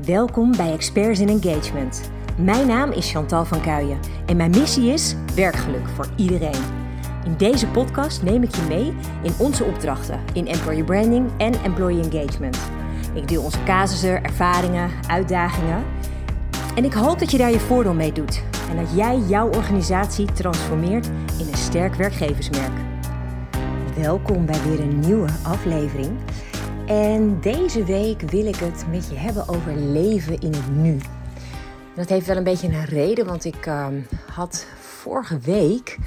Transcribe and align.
Welkom 0.00 0.56
bij 0.56 0.72
Experts 0.72 1.20
in 1.20 1.28
Engagement. 1.28 2.10
Mijn 2.36 2.66
naam 2.66 2.90
is 2.90 3.10
Chantal 3.10 3.44
van 3.44 3.60
Kuijen 3.60 3.98
en 4.26 4.36
mijn 4.36 4.50
missie 4.50 4.92
is 4.92 5.14
werkgeluk 5.34 5.88
voor 5.88 6.08
iedereen. 6.16 6.62
In 7.24 7.36
deze 7.36 7.66
podcast 7.66 8.22
neem 8.22 8.42
ik 8.42 8.54
je 8.54 8.62
mee 8.62 8.94
in 9.22 9.32
onze 9.38 9.64
opdrachten 9.64 10.20
in 10.32 10.46
employer 10.46 10.84
branding 10.84 11.30
en 11.36 11.62
employee 11.62 12.02
engagement. 12.02 12.58
Ik 13.14 13.28
deel 13.28 13.42
onze 13.42 13.62
casussen, 13.64 14.24
ervaringen, 14.24 14.90
uitdagingen. 15.08 15.84
En 16.74 16.84
ik 16.84 16.92
hoop 16.92 17.18
dat 17.18 17.30
je 17.30 17.38
daar 17.38 17.50
je 17.50 17.60
voordeel 17.60 17.94
mee 17.94 18.12
doet 18.12 18.42
en 18.70 18.76
dat 18.76 18.96
jij 18.96 19.18
jouw 19.18 19.48
organisatie 19.48 20.32
transformeert 20.32 21.06
in 21.38 21.48
een 21.48 21.58
sterk 21.58 21.94
werkgeversmerk. 21.94 22.72
Welkom 23.96 24.46
bij 24.46 24.60
weer 24.68 24.80
een 24.80 25.00
nieuwe 25.00 25.28
aflevering. 25.42 26.10
En 26.92 27.40
deze 27.40 27.84
week 27.84 28.20
wil 28.20 28.46
ik 28.46 28.56
het 28.56 28.84
met 28.90 29.08
je 29.08 29.14
hebben 29.14 29.48
over 29.48 29.76
leven 29.76 30.40
in 30.40 30.52
het 30.52 30.76
nu. 30.76 30.98
Dat 31.94 32.08
heeft 32.08 32.26
wel 32.26 32.36
een 32.36 32.44
beetje 32.44 32.68
een 32.68 32.84
reden, 32.84 33.26
want 33.26 33.44
ik 33.44 33.66
ehm, 33.66 34.00
had 34.32 34.66
vorige 34.80 35.38
week 35.38 35.98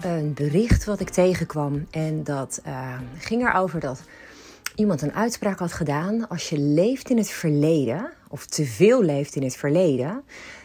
een 0.00 0.34
bericht 0.34 0.84
wat 0.84 1.00
ik 1.00 1.08
tegenkwam. 1.08 1.86
En 1.90 2.24
dat 2.24 2.60
uh, 2.66 2.98
ging 3.18 3.48
erover 3.48 3.80
dat 3.80 4.02
iemand 4.74 5.02
een 5.02 5.14
uitspraak 5.14 5.58
had 5.58 5.72
gedaan. 5.72 6.28
Als 6.28 6.48
je 6.48 6.58
leeft 6.58 7.10
in 7.10 7.16
het 7.16 7.30
verleden, 7.30 8.12
of 8.28 8.46
te 8.46 8.64
veel 8.64 9.02
leeft 9.02 9.34
in 9.34 9.42
het 9.42 9.56
verleden, 9.56 10.22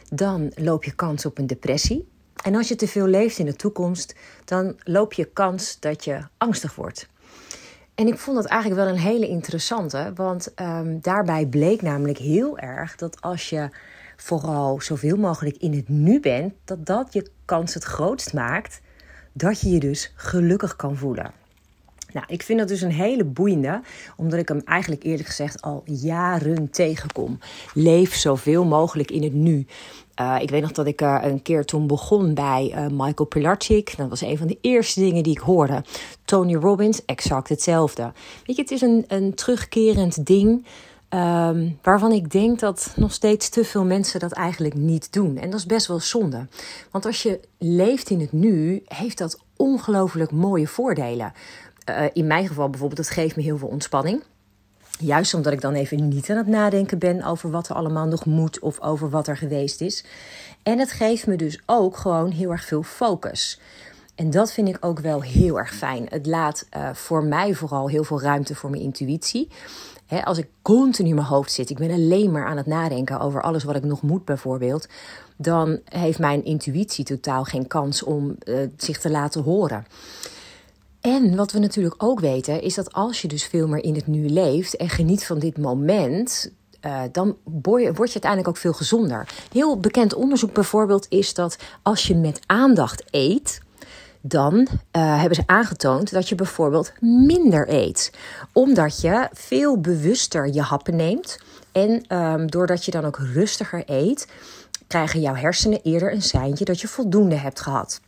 dan 0.09 0.51
loop 0.55 0.83
je 0.83 0.95
kans 0.95 1.25
op 1.25 1.37
een 1.37 1.47
depressie. 1.47 2.07
En 2.43 2.55
als 2.55 2.67
je 2.67 2.75
te 2.75 2.87
veel 2.87 3.07
leeft 3.07 3.37
in 3.37 3.45
de 3.45 3.55
toekomst, 3.55 4.15
dan 4.45 4.75
loop 4.83 5.13
je 5.13 5.25
kans 5.25 5.79
dat 5.79 6.03
je 6.03 6.19
angstig 6.37 6.75
wordt. 6.75 7.11
En 7.95 8.07
ik 8.07 8.17
vond 8.17 8.37
dat 8.37 8.45
eigenlijk 8.45 8.81
wel 8.81 8.93
een 8.93 8.99
hele 8.99 9.27
interessante, 9.27 10.11
want 10.15 10.53
um, 10.61 11.01
daarbij 11.01 11.45
bleek 11.45 11.81
namelijk 11.81 12.17
heel 12.17 12.57
erg 12.57 12.95
dat 12.95 13.21
als 13.21 13.49
je 13.49 13.69
vooral 14.17 14.81
zoveel 14.81 15.17
mogelijk 15.17 15.57
in 15.57 15.73
het 15.73 15.89
nu 15.89 16.19
bent, 16.19 16.53
dat 16.65 16.85
dat 16.85 17.13
je 17.13 17.29
kans 17.45 17.73
het 17.73 17.83
grootst 17.83 18.33
maakt 18.33 18.81
dat 19.33 19.61
je 19.61 19.69
je 19.69 19.79
dus 19.79 20.13
gelukkig 20.15 20.75
kan 20.75 20.97
voelen. 20.97 21.31
Nou, 22.13 22.25
ik 22.29 22.43
vind 22.43 22.59
dat 22.59 22.67
dus 22.67 22.81
een 22.81 22.91
hele 22.91 23.23
boeiende, 23.23 23.81
omdat 24.15 24.39
ik 24.39 24.47
hem 24.47 24.61
eigenlijk 24.65 25.03
eerlijk 25.03 25.27
gezegd 25.27 25.61
al 25.61 25.83
jaren 25.85 26.69
tegenkom. 26.69 27.39
Leef 27.73 28.15
zoveel 28.15 28.65
mogelijk 28.65 29.11
in 29.11 29.23
het 29.23 29.33
nu. 29.33 29.65
Uh, 30.21 30.35
ik 30.39 30.49
weet 30.49 30.61
nog 30.61 30.71
dat 30.71 30.87
ik 30.87 31.01
uh, 31.01 31.19
een 31.21 31.41
keer 31.41 31.65
toen 31.65 31.87
begon 31.87 32.33
bij 32.33 32.73
uh, 32.75 32.85
Michael 32.91 33.25
Pilarczyk. 33.29 33.97
Dat 33.97 34.09
was 34.09 34.21
een 34.21 34.37
van 34.37 34.47
de 34.47 34.57
eerste 34.61 34.99
dingen 34.99 35.23
die 35.23 35.33
ik 35.33 35.41
hoorde. 35.41 35.83
Tony 36.25 36.55
Robbins, 36.55 37.05
exact 37.05 37.49
hetzelfde. 37.49 38.11
Weet 38.45 38.55
je, 38.55 38.61
het 38.61 38.71
is 38.71 38.81
een, 38.81 39.05
een 39.07 39.33
terugkerend 39.33 40.25
ding. 40.25 40.65
Um, 41.09 41.79
waarvan 41.81 42.11
ik 42.11 42.31
denk 42.31 42.59
dat 42.59 42.93
nog 42.95 43.13
steeds 43.13 43.49
te 43.49 43.63
veel 43.63 43.85
mensen 43.85 44.19
dat 44.19 44.31
eigenlijk 44.31 44.75
niet 44.75 45.13
doen. 45.13 45.37
En 45.37 45.49
dat 45.49 45.59
is 45.59 45.65
best 45.65 45.87
wel 45.87 45.99
zonde. 45.99 46.47
Want 46.91 47.05
als 47.05 47.23
je 47.23 47.39
leeft 47.57 48.09
in 48.09 48.19
het 48.19 48.31
nu, 48.31 48.83
heeft 48.87 49.17
dat 49.17 49.39
ongelooflijk 49.57 50.31
mooie 50.31 50.67
voordelen. 50.67 51.33
In 52.13 52.27
mijn 52.27 52.47
geval 52.47 52.69
bijvoorbeeld, 52.69 52.99
het 52.99 53.09
geeft 53.09 53.35
me 53.35 53.41
heel 53.41 53.57
veel 53.57 53.67
ontspanning. 53.67 54.23
Juist 54.99 55.33
omdat 55.33 55.53
ik 55.53 55.61
dan 55.61 55.73
even 55.73 56.07
niet 56.07 56.29
aan 56.29 56.37
het 56.37 56.47
nadenken 56.47 56.99
ben 56.99 57.23
over 57.23 57.51
wat 57.51 57.69
er 57.69 57.75
allemaal 57.75 58.05
nog 58.05 58.25
moet 58.25 58.59
of 58.59 58.81
over 58.81 59.09
wat 59.09 59.27
er 59.27 59.37
geweest 59.37 59.81
is. 59.81 60.05
En 60.63 60.79
het 60.79 60.91
geeft 60.91 61.27
me 61.27 61.35
dus 61.35 61.61
ook 61.65 61.97
gewoon 61.97 62.31
heel 62.31 62.51
erg 62.51 62.65
veel 62.65 62.83
focus. 62.83 63.59
En 64.15 64.29
dat 64.29 64.51
vind 64.51 64.67
ik 64.67 64.77
ook 64.79 64.99
wel 64.99 65.21
heel 65.21 65.59
erg 65.59 65.75
fijn. 65.75 66.05
Het 66.09 66.25
laat 66.25 66.65
uh, 66.77 66.93
voor 66.93 67.23
mij 67.23 67.53
vooral 67.53 67.89
heel 67.89 68.03
veel 68.03 68.21
ruimte 68.21 68.55
voor 68.55 68.69
mijn 68.69 68.81
intuïtie. 68.81 69.49
als 70.23 70.37
ik 70.37 70.47
continu 70.61 71.09
in 71.09 71.15
mijn 71.15 71.27
hoofd 71.27 71.51
zit, 71.51 71.69
ik 71.69 71.77
ben 71.77 71.91
alleen 71.91 72.31
maar 72.31 72.45
aan 72.45 72.57
het 72.57 72.65
nadenken 72.65 73.19
over 73.19 73.41
alles 73.41 73.63
wat 73.63 73.75
ik 73.75 73.83
nog 73.83 74.01
moet, 74.01 74.25
bijvoorbeeld, 74.25 74.87
dan 75.37 75.79
heeft 75.83 76.19
mijn 76.19 76.45
intuïtie 76.45 77.05
totaal 77.05 77.43
geen 77.43 77.67
kans 77.67 78.03
om 78.03 78.35
uh, 78.43 78.57
zich 78.77 78.99
te 78.99 79.09
laten 79.09 79.43
horen. 79.43 79.85
En 81.03 81.35
wat 81.35 81.51
we 81.51 81.59
natuurlijk 81.59 82.03
ook 82.03 82.19
weten, 82.19 82.61
is 82.61 82.73
dat 82.73 82.93
als 82.93 83.21
je 83.21 83.27
dus 83.27 83.45
veel 83.45 83.67
meer 83.67 83.83
in 83.83 83.95
het 83.95 84.07
nu 84.07 84.29
leeft 84.29 84.75
en 84.75 84.89
geniet 84.89 85.25
van 85.25 85.39
dit 85.39 85.57
moment, 85.57 86.51
uh, 86.85 87.01
dan 87.11 87.37
word 87.61 87.81
je 87.83 87.97
uiteindelijk 87.97 88.47
ook 88.47 88.57
veel 88.57 88.73
gezonder. 88.73 89.27
Heel 89.51 89.79
bekend 89.79 90.13
onderzoek 90.13 90.53
bijvoorbeeld 90.53 91.05
is 91.09 91.33
dat 91.33 91.57
als 91.81 92.07
je 92.07 92.15
met 92.15 92.39
aandacht 92.45 93.03
eet, 93.09 93.61
dan 94.21 94.55
uh, 94.55 94.67
hebben 95.19 95.35
ze 95.35 95.43
aangetoond 95.45 96.11
dat 96.11 96.29
je 96.29 96.35
bijvoorbeeld 96.35 96.91
minder 96.99 97.69
eet. 97.69 98.11
Omdat 98.53 99.01
je 99.01 99.29
veel 99.31 99.79
bewuster 99.79 100.53
je 100.53 100.61
happen 100.61 100.95
neemt. 100.95 101.39
En 101.71 102.17
um, 102.17 102.51
doordat 102.51 102.85
je 102.85 102.91
dan 102.91 103.05
ook 103.05 103.17
rustiger 103.17 103.83
eet, 103.85 104.27
krijgen 104.87 105.21
jouw 105.21 105.35
hersenen 105.35 105.81
eerder 105.81 106.13
een 106.13 106.21
seintje 106.21 106.65
dat 106.65 106.81
je 106.81 106.87
voldoende 106.87 107.35
hebt 107.35 107.61
gehad. 107.61 108.01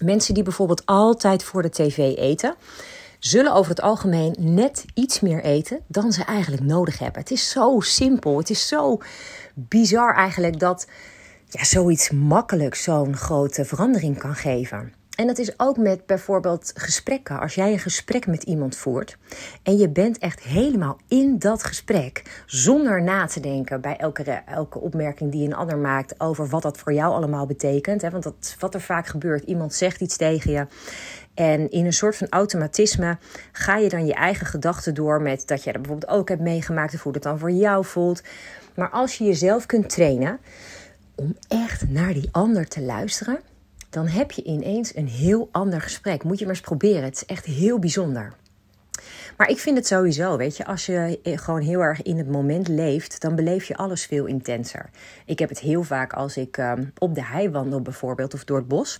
Mensen 0.00 0.34
die 0.34 0.42
bijvoorbeeld 0.42 0.86
altijd 0.86 1.42
voor 1.42 1.62
de 1.62 1.70
tv 1.70 1.98
eten, 2.16 2.54
zullen 3.18 3.52
over 3.52 3.70
het 3.70 3.80
algemeen 3.80 4.36
net 4.38 4.84
iets 4.94 5.20
meer 5.20 5.42
eten 5.42 5.80
dan 5.86 6.12
ze 6.12 6.24
eigenlijk 6.24 6.62
nodig 6.62 6.98
hebben. 6.98 7.20
Het 7.20 7.30
is 7.30 7.50
zo 7.50 7.80
simpel. 7.80 8.38
Het 8.38 8.50
is 8.50 8.68
zo 8.68 8.98
bizar 9.54 10.14
eigenlijk 10.14 10.58
dat 10.58 10.86
ja, 11.48 11.64
zoiets 11.64 12.10
makkelijk 12.10 12.74
zo'n 12.74 13.16
grote 13.16 13.64
verandering 13.64 14.18
kan 14.18 14.34
geven. 14.34 14.99
En 15.20 15.26
dat 15.26 15.38
is 15.38 15.58
ook 15.58 15.76
met 15.76 16.06
bijvoorbeeld 16.06 16.72
gesprekken. 16.74 17.40
Als 17.40 17.54
jij 17.54 17.72
een 17.72 17.78
gesprek 17.78 18.26
met 18.26 18.42
iemand 18.42 18.76
voert 18.76 19.16
en 19.62 19.76
je 19.76 19.88
bent 19.88 20.18
echt 20.18 20.40
helemaal 20.40 20.98
in 21.08 21.38
dat 21.38 21.64
gesprek, 21.64 22.42
zonder 22.46 23.02
na 23.02 23.26
te 23.26 23.40
denken 23.40 23.80
bij 23.80 23.96
elke, 23.96 24.22
elke 24.46 24.78
opmerking 24.78 25.32
die 25.32 25.46
een 25.46 25.54
ander 25.54 25.78
maakt 25.78 26.20
over 26.20 26.48
wat 26.48 26.62
dat 26.62 26.78
voor 26.78 26.92
jou 26.92 27.12
allemaal 27.14 27.46
betekent. 27.46 28.02
Hè? 28.02 28.10
Want 28.10 28.22
dat, 28.22 28.56
wat 28.58 28.74
er 28.74 28.80
vaak 28.80 29.06
gebeurt, 29.06 29.44
iemand 29.44 29.74
zegt 29.74 30.00
iets 30.00 30.16
tegen 30.16 30.52
je. 30.52 30.66
En 31.34 31.70
in 31.70 31.84
een 31.84 31.92
soort 31.92 32.16
van 32.16 32.28
automatisme 32.28 33.18
ga 33.52 33.76
je 33.76 33.88
dan 33.88 34.06
je 34.06 34.14
eigen 34.14 34.46
gedachten 34.46 34.94
door 34.94 35.22
met 35.22 35.46
dat 35.46 35.64
je 35.64 35.72
dat 35.72 35.82
bijvoorbeeld 35.82 36.12
ook 36.12 36.28
hebt 36.28 36.40
meegemaakt 36.40 36.94
of 36.94 37.02
hoe 37.02 37.12
het 37.12 37.22
dan 37.22 37.38
voor 37.38 37.50
jou 37.50 37.84
voelt. 37.84 38.22
Maar 38.74 38.90
als 38.90 39.18
je 39.18 39.24
jezelf 39.24 39.66
kunt 39.66 39.88
trainen 39.88 40.38
om 41.14 41.36
echt 41.48 41.88
naar 41.88 42.12
die 42.12 42.28
ander 42.32 42.68
te 42.68 42.82
luisteren 42.82 43.40
dan 43.90 44.06
heb 44.06 44.30
je 44.30 44.42
ineens 44.42 44.96
een 44.96 45.08
heel 45.08 45.48
ander 45.52 45.80
gesprek. 45.80 46.24
Moet 46.24 46.38
je 46.38 46.44
maar 46.44 46.54
eens 46.54 46.64
proberen. 46.64 47.02
Het 47.02 47.14
is 47.14 47.26
echt 47.26 47.44
heel 47.44 47.78
bijzonder. 47.78 48.32
Maar 49.36 49.48
ik 49.48 49.58
vind 49.58 49.76
het 49.76 49.86
sowieso, 49.86 50.36
weet 50.36 50.56
je, 50.56 50.66
als 50.66 50.86
je 50.86 51.18
gewoon 51.22 51.60
heel 51.60 51.80
erg 51.80 52.02
in 52.02 52.18
het 52.18 52.28
moment 52.28 52.68
leeft, 52.68 53.20
dan 53.20 53.34
beleef 53.34 53.64
je 53.64 53.76
alles 53.76 54.06
veel 54.06 54.26
intenser. 54.26 54.90
Ik 55.24 55.38
heb 55.38 55.48
het 55.48 55.58
heel 55.58 55.82
vaak 55.82 56.12
als 56.12 56.36
ik 56.36 56.56
um, 56.56 56.92
op 56.98 57.14
de 57.14 57.24
hei 57.24 57.50
wandel 57.50 57.80
bijvoorbeeld 57.80 58.34
of 58.34 58.44
door 58.44 58.56
het 58.56 58.68
bos. 58.68 58.96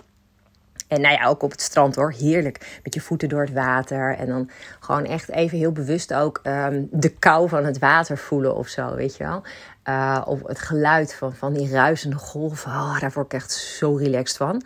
En 0.88 1.00
nou 1.00 1.14
ja, 1.14 1.26
ook 1.26 1.42
op 1.42 1.50
het 1.50 1.60
strand 1.60 1.94
hoor. 1.94 2.12
Heerlijk. 2.12 2.80
Met 2.82 2.94
je 2.94 3.00
voeten 3.00 3.28
door 3.28 3.40
het 3.40 3.52
water. 3.52 4.16
En 4.16 4.26
dan 4.26 4.50
gewoon 4.80 5.04
echt 5.04 5.28
even 5.28 5.58
heel 5.58 5.72
bewust 5.72 6.14
ook 6.14 6.40
um, 6.42 6.88
de 6.90 7.08
kou 7.08 7.48
van 7.48 7.64
het 7.64 7.78
water 7.78 8.18
voelen 8.18 8.56
of 8.56 8.68
zo, 8.68 8.94
weet 8.94 9.16
je 9.16 9.24
wel. 9.24 9.42
Uh, 9.90 10.22
of 10.24 10.40
het 10.46 10.58
geluid 10.58 11.14
van, 11.14 11.34
van 11.34 11.52
die 11.52 11.70
ruisende 11.70 12.16
golven. 12.16 12.70
Oh, 12.70 13.00
daar 13.00 13.12
word 13.14 13.26
ik 13.26 13.32
echt 13.32 13.52
zo 13.52 13.94
relaxed 13.94 14.36
van. 14.36 14.62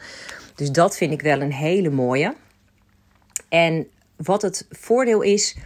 Dus 0.55 0.71
dat 0.71 0.97
vind 0.97 1.13
ik 1.13 1.23
wel 1.23 1.41
een 1.41 1.53
hele 1.53 1.91
mooie. 1.91 2.35
En 3.49 3.87
wat 4.17 4.43
het 4.43 4.67
voordeel 4.71 5.23
is, 5.23 5.57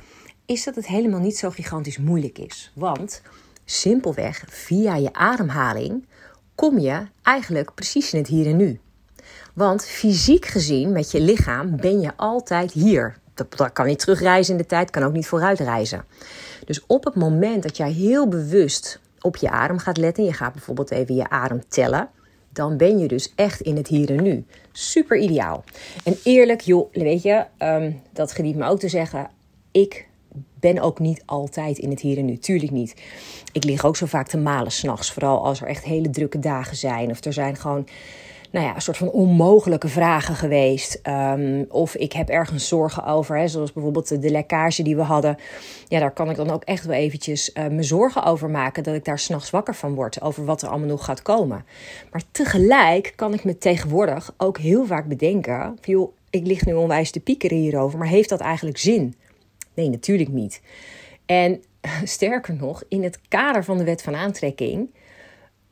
is 0.46 0.64
dat 0.64 0.74
het 0.74 0.86
helemaal 0.86 1.20
niet 1.20 1.38
zo 1.38 1.50
gigantisch 1.50 1.98
moeilijk 1.98 2.38
is. 2.38 2.72
Want 2.74 3.22
simpelweg 3.64 4.44
via 4.48 4.96
je 4.96 5.12
ademhaling 5.12 6.06
kom 6.54 6.78
je 6.78 7.06
eigenlijk 7.22 7.74
precies 7.74 8.12
in 8.12 8.18
het 8.18 8.28
hier 8.28 8.46
en 8.46 8.56
nu. 8.56 8.80
Want 9.54 9.84
fysiek 9.84 10.46
gezien, 10.46 10.92
met 10.92 11.10
je 11.10 11.20
lichaam, 11.20 11.76
ben 11.76 12.00
je 12.00 12.12
altijd 12.16 12.72
hier. 12.72 13.18
Dat, 13.34 13.72
kan 13.72 13.86
niet 13.86 13.98
terugreizen 13.98 14.52
in 14.52 14.60
de 14.60 14.66
tijd, 14.66 14.90
kan 14.90 15.02
ook 15.02 15.12
niet 15.12 15.26
vooruitreizen. 15.26 16.04
Dus 16.64 16.86
op 16.86 17.04
het 17.04 17.14
moment 17.14 17.62
dat 17.62 17.76
jij 17.76 17.90
heel 17.90 18.28
bewust 18.28 19.00
op 19.20 19.36
je 19.36 19.50
adem 19.50 19.78
gaat 19.78 19.96
letten, 19.96 20.24
je 20.24 20.32
gaat 20.32 20.52
bijvoorbeeld 20.52 20.90
even 20.90 21.14
je 21.14 21.28
adem 21.30 21.62
tellen, 21.68 22.08
dan 22.52 22.76
ben 22.76 22.98
je 22.98 23.08
dus 23.08 23.32
echt 23.34 23.60
in 23.60 23.76
het 23.76 23.88
hier 23.88 24.10
en 24.10 24.22
nu. 24.22 24.44
Super 24.72 25.18
ideaal. 25.18 25.64
En 26.04 26.16
eerlijk, 26.24 26.60
joh, 26.60 26.92
weet 26.92 27.22
je, 27.22 27.44
um, 27.58 28.00
dat 28.12 28.32
geniet 28.32 28.56
me 28.56 28.66
ook 28.66 28.78
te 28.78 28.88
zeggen. 28.88 29.30
Ik 29.70 30.08
ben 30.60 30.78
ook 30.78 30.98
niet 30.98 31.22
altijd 31.26 31.78
in 31.78 31.90
het 31.90 32.00
hier 32.00 32.18
en 32.18 32.24
nu. 32.24 32.38
Tuurlijk 32.38 32.72
niet. 32.72 32.94
Ik 33.52 33.64
lig 33.64 33.84
ook 33.84 33.96
zo 33.96 34.06
vaak 34.06 34.28
te 34.28 34.38
malen 34.38 34.72
s'nachts. 34.72 35.12
Vooral 35.12 35.44
als 35.44 35.60
er 35.60 35.66
echt 35.66 35.84
hele 35.84 36.10
drukke 36.10 36.38
dagen 36.38 36.76
zijn. 36.76 37.10
Of 37.10 37.24
er 37.24 37.32
zijn 37.32 37.56
gewoon 37.56 37.86
nou 38.50 38.66
ja, 38.66 38.74
een 38.74 38.82
soort 38.82 38.96
van 38.96 39.10
onmogelijke 39.10 39.88
vragen 39.88 40.34
geweest. 40.34 41.00
Um, 41.02 41.66
of 41.68 41.94
ik 41.94 42.12
heb 42.12 42.28
ergens 42.28 42.68
zorgen 42.68 43.04
over, 43.04 43.38
hè, 43.38 43.48
zoals 43.48 43.72
bijvoorbeeld 43.72 44.22
de, 44.22 44.30
lekkage 44.30 44.82
die 44.82 44.96
we 44.96 45.02
hadden. 45.02 45.36
Ja, 45.88 45.98
daar 45.98 46.12
kan 46.12 46.30
ik 46.30 46.36
dan 46.36 46.50
ook 46.50 46.64
echt 46.64 46.84
wel 46.84 46.96
eventjes 46.96 47.50
uh, 47.54 47.66
me 47.66 47.82
zorgen 47.82 48.24
over 48.24 48.50
maken. 48.50 48.82
Dat 48.82 48.94
ik 48.94 49.04
daar 49.04 49.18
s'nachts 49.18 49.50
wakker 49.50 49.74
van 49.74 49.94
word. 49.94 50.20
Over 50.20 50.44
wat 50.44 50.62
er 50.62 50.68
allemaal 50.68 50.88
nog 50.88 51.04
gaat 51.04 51.22
komen. 51.22 51.64
Maar 52.10 52.22
tegelijk 52.30 53.12
kan 53.16 53.34
ik 53.34 53.44
me 53.44 53.58
tegenwoordig 53.58 54.34
ook 54.36 54.58
heel 54.58 54.86
vaak 54.86 55.06
bedenken. 55.06 55.78
Joh, 55.80 56.12
ik 56.30 56.46
lig 56.46 56.64
nu 56.64 56.72
onwijs 56.72 57.10
te 57.10 57.20
piekeren 57.20 57.58
hierover. 57.58 57.98
Maar 57.98 58.08
heeft 58.08 58.28
dat 58.28 58.40
eigenlijk 58.40 58.78
zin? 58.78 59.14
Nee, 59.74 59.90
natuurlijk 59.90 60.30
niet. 60.30 60.60
En 61.26 61.62
sterker 62.04 62.54
nog, 62.54 62.82
in 62.88 63.02
het 63.02 63.20
kader 63.28 63.64
van 63.64 63.78
de 63.78 63.84
wet 63.84 64.02
van 64.02 64.16
aantrekking 64.16 64.90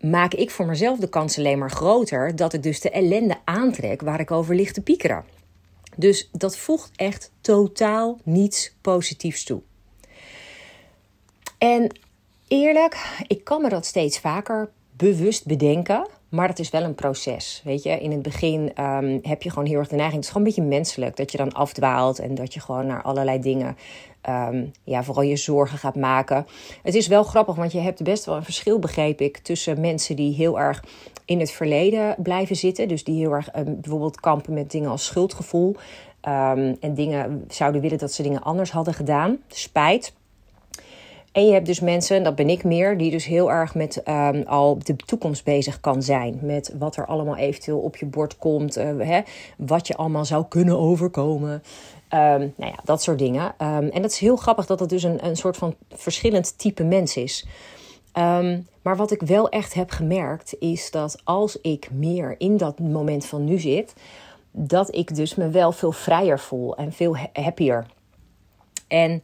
maak 0.01 0.35
ik 0.35 0.51
voor 0.51 0.67
mezelf 0.67 0.99
de 0.99 1.09
kans 1.09 1.39
alleen 1.39 1.59
maar 1.59 1.71
groter 1.71 2.37
dat 2.37 2.53
ik 2.53 2.63
dus 2.63 2.81
de 2.81 2.91
ellende 2.91 3.37
aantrek 3.45 4.01
waar 4.01 4.21
ik 4.21 4.31
over 4.31 4.55
lig 4.55 4.73
te 4.73 4.83
piekeren. 4.83 5.25
Dus 5.97 6.29
dat 6.33 6.57
voegt 6.57 6.91
echt 6.97 7.31
totaal 7.41 8.19
niets 8.23 8.75
positiefs 8.81 9.45
toe. 9.45 9.63
En 11.59 11.99
eerlijk, 12.49 13.25
ik 13.27 13.45
kan 13.45 13.63
me 13.63 13.69
dat 13.69 13.87
steeds 13.87 14.19
vaker 14.19 14.71
bewust 14.97 15.47
bedenken. 15.47 16.07
Maar 16.29 16.49
dat 16.49 16.59
is 16.59 16.71
wel 16.71 16.83
een 16.83 16.95
proces. 16.95 17.61
Weet 17.65 17.83
je, 17.83 18.01
in 18.01 18.11
het 18.11 18.23
begin 18.23 18.75
ehm, 18.75 19.19
heb 19.23 19.43
je 19.43 19.51
gewoon 19.51 19.67
heel 19.67 19.79
erg 19.79 19.89
de 19.89 19.95
neiging. 19.95 20.17
Het 20.17 20.25
is 20.25 20.31
gewoon 20.31 20.47
een 20.47 20.55
beetje 20.55 20.77
menselijk 20.77 21.17
dat 21.17 21.33
je 21.33 21.39
dan 21.39 21.53
afdwaalt 21.53 22.19
en 22.19 22.35
dat 22.35 22.55
je 22.55 22.61
gewoon 22.61 22.87
naar 22.87 23.03
allerlei 23.03 23.41
dingen, 23.41 23.77
ehm, 24.21 24.65
ja, 24.85 25.03
vooral 25.05 25.23
je 25.23 25.37
zorgen 25.37 25.79
gaat 25.79 25.97
maken. 25.97 26.47
Het 26.83 26.95
is 26.95 27.07
wel 27.07 27.23
grappig, 27.23 27.55
want 27.55 27.73
je 27.73 27.79
hebt 27.79 28.03
best 28.03 28.25
wel 28.25 28.37
een 28.37 28.45
verschil, 28.45 28.79
begreep 28.79 29.21
ik, 29.21 29.39
tussen 29.39 29.81
mensen 29.81 30.17
die 30.17 30.35
heel 30.35 30.59
erg 30.61 30.85
in 31.25 31.41
het 31.41 31.51
verleden 31.51 32.15
blijven 32.19 32.57
zitten. 32.57 32.89
Dus 32.89 33.05
die 33.05 33.19
heel 33.19 33.33
erg 33.33 33.51
ehm, 33.51 33.75
bijvoorbeeld 33.81 34.21
kampen 34.21 34.55
met 34.55 34.71
dingen 34.71 34.91
als 34.91 35.05
schuldgevoel. 35.05 35.77
en 36.81 36.95
dingen 36.95 37.45
zouden 37.49 37.81
willen 37.81 37.99
dat 37.99 38.13
ze 38.13 38.23
dingen 38.23 38.43
anders 38.43 38.71
hadden 38.71 38.95
gedaan. 38.95 39.39
Spijt. 39.49 40.13
En 41.37 41.47
je 41.47 41.53
hebt 41.53 41.67
dus 41.67 41.81
mensen, 41.81 42.23
dat 42.23 42.35
ben 42.35 42.49
ik 42.49 42.65
meer, 42.65 42.99
die 42.99 43.11
dus 43.11 43.25
heel 43.25 43.51
erg 43.51 43.75
met 43.75 44.03
um, 44.09 44.43
al 44.47 44.79
de 44.79 44.97
toekomst 44.97 45.45
bezig 45.45 45.81
kan 45.81 46.03
zijn. 46.03 46.39
Met 46.43 46.75
wat 46.79 46.97
er 46.97 47.07
allemaal 47.07 47.37
eventueel 47.37 47.79
op 47.79 47.97
je 47.97 48.07
bord 48.07 48.39
komt. 48.39 48.79
Uh, 48.79 48.85
hè, 48.99 49.21
wat 49.57 49.87
je 49.87 49.97
allemaal 49.97 50.25
zou 50.25 50.45
kunnen 50.49 50.79
overkomen. 50.79 51.53
Um, 51.53 52.53
nou 52.57 52.73
ja, 52.73 52.79
dat 52.85 53.03
soort 53.03 53.19
dingen. 53.19 53.45
Um, 53.45 53.89
en 53.89 54.03
dat 54.03 54.11
is 54.11 54.19
heel 54.19 54.37
grappig 54.37 54.67
dat 54.67 54.81
het 54.81 54.89
dus 54.89 55.03
een, 55.03 55.27
een 55.27 55.37
soort 55.37 55.57
van 55.57 55.75
verschillend 55.91 56.59
type 56.59 56.85
mens 56.85 57.17
is. 57.17 57.47
maar 58.83 58.97
wat 58.97 59.11
ik 59.11 59.21
wel 59.21 59.49
echt 59.49 59.75
heb 59.75 59.91
gemerkt 59.91 60.57
is 60.59 60.91
dat 60.91 61.21
als 61.25 61.61
ik 61.61 61.89
meer 61.93 62.35
in 62.39 62.57
dat 62.57 62.79
moment 62.79 63.27
van 63.27 63.45
nu 63.45 63.59
zit, 63.59 63.95
dat 64.51 64.95
ik 64.95 65.15
dus 65.15 65.35
me 65.35 65.49
wel 65.49 65.73
veel 65.73 65.93
vrijer 65.93 66.39
voel 66.39 66.77
en 66.77 66.93
veel 66.93 67.17
happier. 67.33 67.87
En 68.89 69.23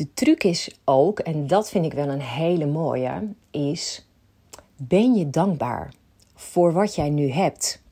de 0.00 0.14
truc 0.14 0.44
is 0.44 0.70
ook, 0.84 1.18
en 1.18 1.46
dat 1.46 1.70
vind 1.70 1.84
ik 1.84 1.92
wel 1.92 2.08
een 2.08 2.20
hele 2.20 2.66
mooie, 2.66 3.28
is 3.50 4.06
ben 4.76 5.14
je 5.14 5.30
dankbaar 5.30 5.92
voor 6.34 6.72
wat 6.72 6.94
jij 6.94 7.10
nu 7.10 7.30
hebt? 7.30 7.82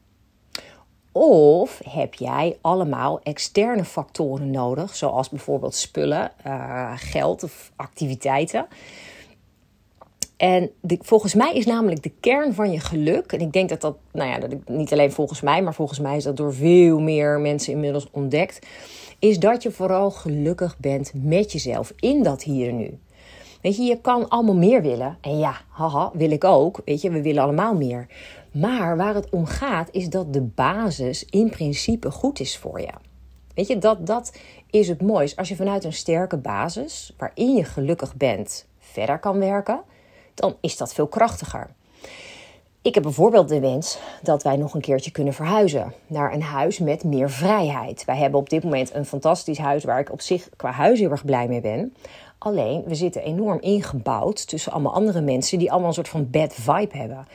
Of 1.13 1.81
heb 1.89 2.15
jij 2.15 2.59
allemaal 2.61 3.21
externe 3.23 3.85
factoren 3.85 4.51
nodig, 4.51 4.97
zoals 4.97 5.29
bijvoorbeeld 5.29 5.75
spullen, 5.75 6.33
uh, 6.47 6.93
geld 6.97 7.43
of 7.43 7.73
activiteiten? 7.77 8.67
En 10.37 10.71
volgens 10.83 11.35
mij 11.35 11.55
is 11.55 11.67
namelijk 11.67 12.03
de 12.03 12.13
kern 12.21 12.55
van 12.55 12.71
je 12.71 12.81
geluk, 12.81 13.33
en 13.33 13.41
ik 13.41 13.53
denk 13.53 13.69
dat 13.69 13.81
dat, 13.81 13.97
nou 14.13 14.31
ja, 14.31 14.39
dat 14.39 14.53
ik, 14.53 14.69
niet 14.69 14.93
alleen 14.93 15.13
volgens 15.13 15.41
mij, 15.41 15.63
maar 15.63 15.75
volgens 15.75 15.99
mij 15.99 16.17
is 16.17 16.25
dat 16.25 16.37
door 16.37 16.55
veel 16.55 17.01
meer 17.01 17.41
mensen 17.41 17.73
inmiddels 17.73 18.09
ontdekt, 18.11 18.67
is 19.19 19.39
dat 19.39 19.63
je 19.63 19.71
vooral 19.71 20.11
gelukkig 20.11 20.79
bent 20.79 21.13
met 21.15 21.53
jezelf 21.53 21.93
in 21.97 22.23
dat 22.23 22.43
hier 22.43 22.69
en 22.69 22.77
nu. 22.77 22.99
Weet 23.63 23.77
je, 23.77 23.83
je 23.83 24.01
kan 24.01 24.29
allemaal 24.29 24.55
meer 24.55 24.83
willen. 24.83 25.19
En 25.21 25.39
ja, 25.39 25.61
haha, 25.69 26.11
wil 26.15 26.31
ik 26.31 26.45
ook. 26.45 26.81
Weet 26.85 27.01
je, 27.01 27.11
we 27.11 27.23
willen 27.23 27.43
allemaal 27.43 27.75
meer. 27.75 28.07
Maar 28.53 28.97
waar 28.97 29.15
het 29.15 29.31
om 29.31 29.47
gaat, 29.47 29.89
is 29.93 30.09
dat 30.09 30.33
de 30.33 30.43
basis 30.43 31.25
in 31.25 31.51
principe 31.51 32.11
goed 32.11 32.41
is 32.41 32.59
voor 32.59 32.81
je. 32.81 32.93
Weet 33.55 33.67
je, 33.67 33.79
dat, 33.79 34.07
dat 34.07 34.39
is 34.71 34.89
het 34.89 35.03
moois. 35.03 35.37
Als 35.37 35.49
je 35.49 35.57
vanuit 35.57 35.85
een 35.85 35.93
sterke 35.93 36.37
basis, 36.37 37.15
waarin 37.17 37.55
je 37.55 37.65
gelukkig 37.65 38.17
bent, 38.17 38.67
verder 38.79 39.19
kan 39.19 39.39
werken, 39.39 39.81
dan 40.35 40.57
is 40.61 40.77
dat 40.77 40.95
veel 40.95 41.07
krachtiger. 41.07 41.75
Ik 42.83 42.95
heb 42.95 43.03
bijvoorbeeld 43.03 43.49
de 43.49 43.61
wens 43.61 43.99
dat 44.23 44.43
wij 44.43 44.57
nog 44.57 44.75
een 44.75 44.81
keertje 44.81 45.11
kunnen 45.11 45.35
verhuizen 45.35 45.93
naar 46.07 46.33
een 46.33 46.43
huis 46.43 46.79
met 46.79 47.05
meer 47.05 47.31
vrijheid. 47.31 48.05
Wij 48.05 48.17
hebben 48.17 48.41
op 48.41 48.51
dit 48.51 48.65
moment 48.65 48.95
een 48.95 49.05
fantastisch 49.05 49.59
huis 49.59 49.85
waar 49.85 50.01
ik 50.01 50.13
op 50.13 50.21
zich 50.21 50.49
qua 50.57 50.71
huis 50.71 50.99
heel 50.99 51.11
erg 51.11 51.25
blij 51.25 51.49
mee 51.49 51.61
ben. 51.61 51.95
Alleen, 52.39 52.85
we 52.87 52.95
zitten 52.95 53.23
enorm 53.23 53.61
ingebouwd 53.61 54.49
tussen 54.49 54.73
allemaal 54.73 54.95
andere 54.95 55.21
mensen 55.21 55.59
die 55.59 55.71
allemaal 55.71 55.89
een 55.89 55.95
soort 55.95 56.09
van 56.09 56.31
bad 56.31 56.55
vibe 56.55 56.97
hebben. 56.97 57.27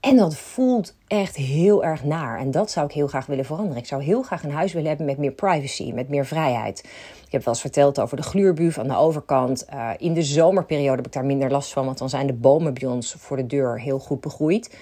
En 0.00 0.16
dat 0.16 0.36
voelt 0.36 0.94
echt 1.06 1.36
heel 1.36 1.84
erg 1.84 2.04
naar. 2.04 2.38
En 2.38 2.50
dat 2.50 2.70
zou 2.70 2.86
ik 2.86 2.92
heel 2.92 3.06
graag 3.06 3.26
willen 3.26 3.44
veranderen. 3.44 3.78
Ik 3.78 3.86
zou 3.86 4.02
heel 4.02 4.22
graag 4.22 4.42
een 4.42 4.52
huis 4.52 4.72
willen 4.72 4.88
hebben 4.88 5.06
met 5.06 5.18
meer 5.18 5.32
privacy, 5.32 5.92
met 5.92 6.08
meer 6.08 6.26
vrijheid. 6.26 6.78
Ik 7.26 7.32
heb 7.32 7.44
wel 7.44 7.54
eens 7.54 7.62
verteld 7.62 8.00
over 8.00 8.16
de 8.16 8.22
gluurbuuf 8.22 8.78
aan 8.78 8.88
de 8.88 8.96
overkant. 8.96 9.66
Uh, 9.74 9.90
in 9.98 10.14
de 10.14 10.22
zomerperiode 10.22 10.96
heb 10.96 11.06
ik 11.06 11.12
daar 11.12 11.24
minder 11.24 11.50
last 11.50 11.72
van, 11.72 11.84
want 11.84 11.98
dan 11.98 12.08
zijn 12.08 12.26
de 12.26 12.32
bomen 12.32 12.74
bij 12.74 12.88
ons 12.88 13.14
voor 13.18 13.36
de 13.36 13.46
deur 13.46 13.80
heel 13.80 13.98
goed 13.98 14.20
begroeid. 14.20 14.76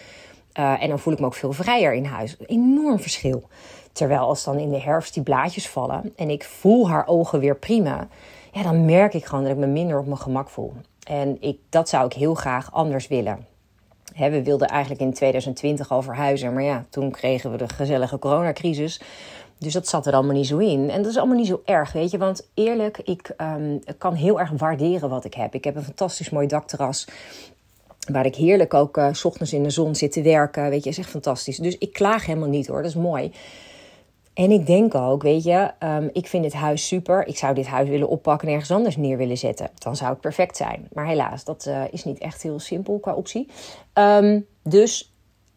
Uh, 0.59 0.82
en 0.82 0.88
dan 0.88 0.99
voel 0.99 1.12
ik 1.12 1.21
me 1.21 1.26
ook 1.26 1.35
veel 1.35 1.53
vrijer 1.53 1.93
in 1.93 2.05
huis. 2.05 2.37
Enorm 2.47 3.00
verschil. 3.00 3.43
Terwijl 3.93 4.21
als 4.21 4.44
dan 4.44 4.59
in 4.59 4.71
de 4.71 4.81
herfst 4.81 5.14
die 5.14 5.23
blaadjes 5.23 5.69
vallen 5.69 6.12
en 6.17 6.31
ik 6.31 6.44
voel 6.44 6.88
haar 6.88 7.06
ogen 7.06 7.41
weer 7.41 7.56
prima, 7.56 8.09
ja, 8.53 8.62
dan 8.62 8.85
merk 8.85 9.14
ik 9.14 9.25
gewoon 9.25 9.44
dat 9.44 9.53
ik 9.53 9.59
me 9.59 9.67
minder 9.67 9.99
op 9.99 10.06
mijn 10.06 10.19
gemak 10.19 10.49
voel. 10.49 10.73
En 11.03 11.37
ik, 11.41 11.59
dat 11.69 11.88
zou 11.88 12.06
ik 12.06 12.12
heel 12.12 12.35
graag 12.35 12.73
anders 12.73 13.09
willen 13.09 13.47
we 14.19 14.43
wilden 14.43 14.69
eigenlijk 14.69 15.00
in 15.00 15.12
2020 15.12 15.91
al 15.91 16.03
verhuizen, 16.03 16.53
maar 16.53 16.62
ja, 16.62 16.85
toen 16.91 17.11
kregen 17.11 17.50
we 17.50 17.56
de 17.56 17.69
gezellige 17.69 18.19
coronacrisis. 18.19 19.00
Dus 19.59 19.73
dat 19.73 19.88
zat 19.88 20.06
er 20.06 20.12
allemaal 20.12 20.35
niet 20.35 20.47
zo 20.47 20.59
in. 20.59 20.91
En 20.91 21.03
dat 21.03 21.11
is 21.11 21.17
allemaal 21.17 21.37
niet 21.37 21.47
zo 21.47 21.62
erg, 21.65 21.93
weet 21.93 22.11
je. 22.11 22.19
Want 22.19 22.49
eerlijk, 22.55 22.99
ik 23.05 23.35
um, 23.37 23.81
kan 23.99 24.15
heel 24.15 24.41
erg 24.41 24.50
waarderen 24.56 25.09
wat 25.09 25.25
ik 25.25 25.35
heb. 25.35 25.55
Ik 25.55 25.65
heb 25.65 25.76
een 25.76 25.82
fantastisch 25.82 26.31
mooi 26.31 26.47
dakterras. 26.47 27.06
Waar 28.12 28.26
ik 28.26 28.35
heerlijk 28.35 28.75
ook 28.75 28.97
uh, 28.97 29.09
ochtends 29.23 29.53
in 29.53 29.62
de 29.62 29.70
zon 29.70 29.94
zit 29.94 30.12
te 30.12 30.23
werken. 30.23 30.71
Weet 30.71 30.85
je, 30.85 30.91
is 30.91 30.99
echt 30.99 31.11
fantastisch. 31.11 31.56
Dus 31.56 31.79
ik 31.79 31.93
klaag 31.93 32.26
helemaal 32.26 32.49
niet 32.49 32.67
hoor. 32.67 32.82
Dat 32.82 32.91
is 32.91 32.97
mooi. 32.97 33.32
En 34.38 34.50
ik 34.50 34.67
denk 34.67 34.94
ook, 34.94 35.23
weet 35.23 35.44
je, 35.44 35.70
um, 35.81 36.11
ik 36.12 36.26
vind 36.26 36.43
dit 36.43 36.52
huis 36.52 36.87
super. 36.87 37.26
Ik 37.26 37.37
zou 37.37 37.55
dit 37.55 37.67
huis 37.67 37.88
willen 37.88 38.08
oppakken 38.08 38.49
en 38.49 38.55
ergens 38.55 38.70
anders 38.70 38.96
neer 38.96 39.17
willen 39.17 39.37
zetten. 39.37 39.70
Dan 39.79 39.96
zou 39.96 40.11
het 40.11 40.20
perfect 40.20 40.56
zijn. 40.56 40.88
Maar 40.93 41.06
helaas, 41.06 41.44
dat 41.44 41.67
uh, 41.69 41.82
is 41.90 42.05
niet 42.05 42.19
echt 42.19 42.43
heel 42.43 42.58
simpel 42.58 42.99
qua 42.99 43.14
optie. 43.14 43.49
Um, 43.94 44.46
dus 44.62 45.14